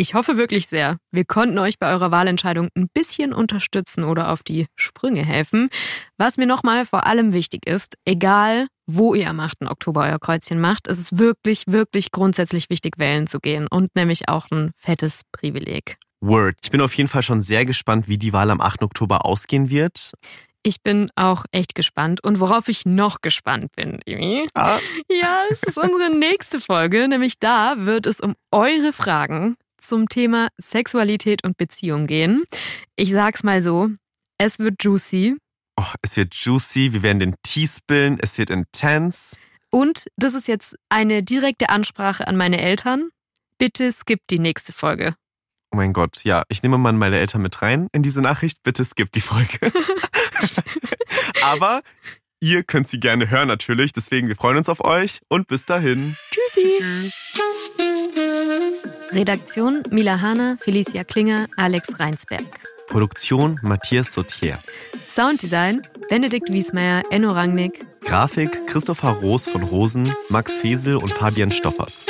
ich 0.00 0.14
hoffe 0.14 0.38
wirklich 0.38 0.66
sehr, 0.66 0.96
wir 1.10 1.26
konnten 1.26 1.58
euch 1.58 1.78
bei 1.78 1.92
eurer 1.92 2.10
Wahlentscheidung 2.10 2.70
ein 2.74 2.88
bisschen 2.88 3.34
unterstützen 3.34 4.02
oder 4.04 4.30
auf 4.32 4.42
die 4.42 4.66
Sprünge 4.74 5.22
helfen. 5.22 5.68
Was 6.16 6.38
mir 6.38 6.46
nochmal 6.46 6.86
vor 6.86 7.06
allem 7.06 7.34
wichtig 7.34 7.66
ist, 7.66 7.98
egal 8.06 8.68
wo 8.86 9.14
ihr 9.14 9.28
am 9.28 9.40
8. 9.40 9.66
Oktober 9.68 10.04
euer 10.04 10.18
Kreuzchen 10.18 10.58
macht, 10.58 10.88
ist 10.88 10.98
es 10.98 11.18
wirklich, 11.18 11.64
wirklich 11.66 12.12
grundsätzlich 12.12 12.70
wichtig, 12.70 12.94
wählen 12.96 13.26
zu 13.26 13.40
gehen 13.40 13.66
und 13.66 13.94
nämlich 13.94 14.28
auch 14.30 14.50
ein 14.50 14.72
fettes 14.74 15.20
Privileg. 15.32 15.98
Word. 16.20 16.58
Ich 16.62 16.70
bin 16.70 16.80
auf 16.80 16.94
jeden 16.94 17.08
Fall 17.08 17.22
schon 17.22 17.40
sehr 17.40 17.64
gespannt, 17.64 18.08
wie 18.08 18.18
die 18.18 18.32
Wahl 18.32 18.50
am 18.50 18.60
8. 18.60 18.82
Oktober 18.82 19.24
ausgehen 19.24 19.70
wird. 19.70 20.12
Ich 20.62 20.82
bin 20.82 21.10
auch 21.16 21.44
echt 21.52 21.74
gespannt. 21.74 22.22
Und 22.22 22.38
worauf 22.38 22.68
ich 22.68 22.84
noch 22.84 23.22
gespannt 23.22 23.72
bin, 23.76 24.00
Imi, 24.04 24.48
ah. 24.54 24.78
ja, 25.10 25.44
es 25.50 25.62
ist 25.62 25.78
unsere 25.78 26.10
nächste 26.18 26.60
Folge. 26.60 27.08
Nämlich 27.08 27.38
da 27.38 27.74
wird 27.78 28.06
es 28.06 28.20
um 28.20 28.34
eure 28.50 28.92
Fragen 28.92 29.56
zum 29.78 30.08
Thema 30.08 30.48
Sexualität 30.58 31.44
und 31.44 31.56
Beziehung 31.56 32.06
gehen. 32.06 32.44
Ich 32.96 33.12
sag's 33.12 33.42
mal 33.42 33.62
so, 33.62 33.88
es 34.36 34.58
wird 34.58 34.82
juicy. 34.82 35.36
Oh, 35.76 35.92
es 36.02 36.16
wird 36.16 36.34
juicy, 36.34 36.92
wir 36.92 37.02
werden 37.02 37.20
den 37.20 37.34
Tee 37.42 37.66
spillen, 37.66 38.18
es 38.20 38.36
wird 38.36 38.50
intense. 38.50 39.36
Und 39.70 40.06
das 40.16 40.34
ist 40.34 40.48
jetzt 40.48 40.76
eine 40.90 41.22
direkte 41.22 41.70
Ansprache 41.70 42.26
an 42.26 42.36
meine 42.36 42.60
Eltern. 42.60 43.08
Bitte 43.56 43.90
skippt 43.92 44.30
die 44.30 44.38
nächste 44.38 44.72
Folge. 44.72 45.14
Oh 45.72 45.76
mein 45.76 45.92
Gott, 45.92 46.24
ja, 46.24 46.42
ich 46.48 46.62
nehme 46.62 46.78
mal 46.78 46.92
meine 46.92 47.18
Eltern 47.18 47.42
mit 47.42 47.62
rein 47.62 47.88
in 47.92 48.02
diese 48.02 48.20
Nachricht. 48.20 48.62
Bitte 48.64 48.84
skippt 48.84 49.14
die 49.14 49.20
Folge. 49.20 49.58
Aber 51.42 51.82
ihr 52.40 52.64
könnt 52.64 52.88
sie 52.88 52.98
gerne 52.98 53.30
hören 53.30 53.48
natürlich. 53.48 53.92
Deswegen, 53.92 54.26
wir 54.28 54.36
freuen 54.36 54.56
uns 54.56 54.68
auf 54.68 54.84
euch 54.84 55.20
und 55.28 55.46
bis 55.46 55.66
dahin. 55.66 56.16
Tschüssi. 56.32 56.74
Tschüss. 56.78 57.12
Redaktion 59.12 59.84
Mila 59.90 60.20
Hahner, 60.20 60.56
Felicia 60.58 61.04
Klinger, 61.04 61.46
Alex 61.56 62.00
Reinsberg. 62.00 62.44
Produktion 62.88 63.60
Matthias 63.62 64.12
Sautier. 64.12 64.58
Sounddesign 65.06 65.86
Benedikt 66.08 66.52
Wiesmeier, 66.52 67.04
Enno 67.10 67.30
Rangnick. 67.30 67.86
Grafik 68.04 68.66
Christopher 68.66 69.10
Roos 69.10 69.46
von 69.46 69.62
Rosen, 69.62 70.12
Max 70.28 70.56
Fesel 70.56 70.96
und 70.96 71.12
Fabian 71.12 71.52
Stoffers. 71.52 72.06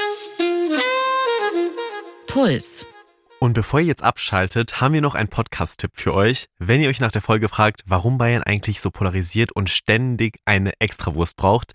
Puls. 2.26 2.86
Und 3.42 3.54
bevor 3.54 3.80
ihr 3.80 3.86
jetzt 3.86 4.04
abschaltet, 4.04 4.82
haben 4.82 4.92
wir 4.92 5.00
noch 5.00 5.14
einen 5.14 5.30
Podcast-Tipp 5.30 5.92
für 5.94 6.12
euch. 6.12 6.44
Wenn 6.58 6.82
ihr 6.82 6.90
euch 6.90 7.00
nach 7.00 7.10
der 7.10 7.22
Folge 7.22 7.48
fragt, 7.48 7.84
warum 7.86 8.18
Bayern 8.18 8.42
eigentlich 8.42 8.82
so 8.82 8.90
polarisiert 8.90 9.50
und 9.50 9.70
ständig 9.70 10.40
eine 10.44 10.78
Extrawurst 10.78 11.38
braucht, 11.38 11.72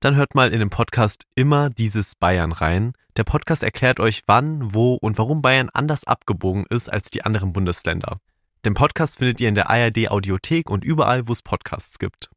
dann 0.00 0.14
hört 0.14 0.34
mal 0.34 0.52
in 0.52 0.58
dem 0.58 0.68
Podcast 0.68 1.22
immer 1.34 1.70
dieses 1.70 2.16
Bayern 2.16 2.52
rein. 2.52 2.92
Der 3.16 3.24
Podcast 3.24 3.62
erklärt 3.62 3.98
euch, 3.98 4.24
wann, 4.26 4.74
wo 4.74 4.96
und 4.96 5.16
warum 5.16 5.40
Bayern 5.40 5.70
anders 5.72 6.04
abgebogen 6.04 6.66
ist 6.68 6.92
als 6.92 7.08
die 7.08 7.24
anderen 7.24 7.54
Bundesländer. 7.54 8.18
Den 8.66 8.74
Podcast 8.74 9.16
findet 9.16 9.40
ihr 9.40 9.48
in 9.48 9.54
der 9.54 9.70
ARD 9.70 10.10
Audiothek 10.10 10.68
und 10.68 10.84
überall, 10.84 11.26
wo 11.26 11.32
es 11.32 11.40
Podcasts 11.40 11.98
gibt. 11.98 12.28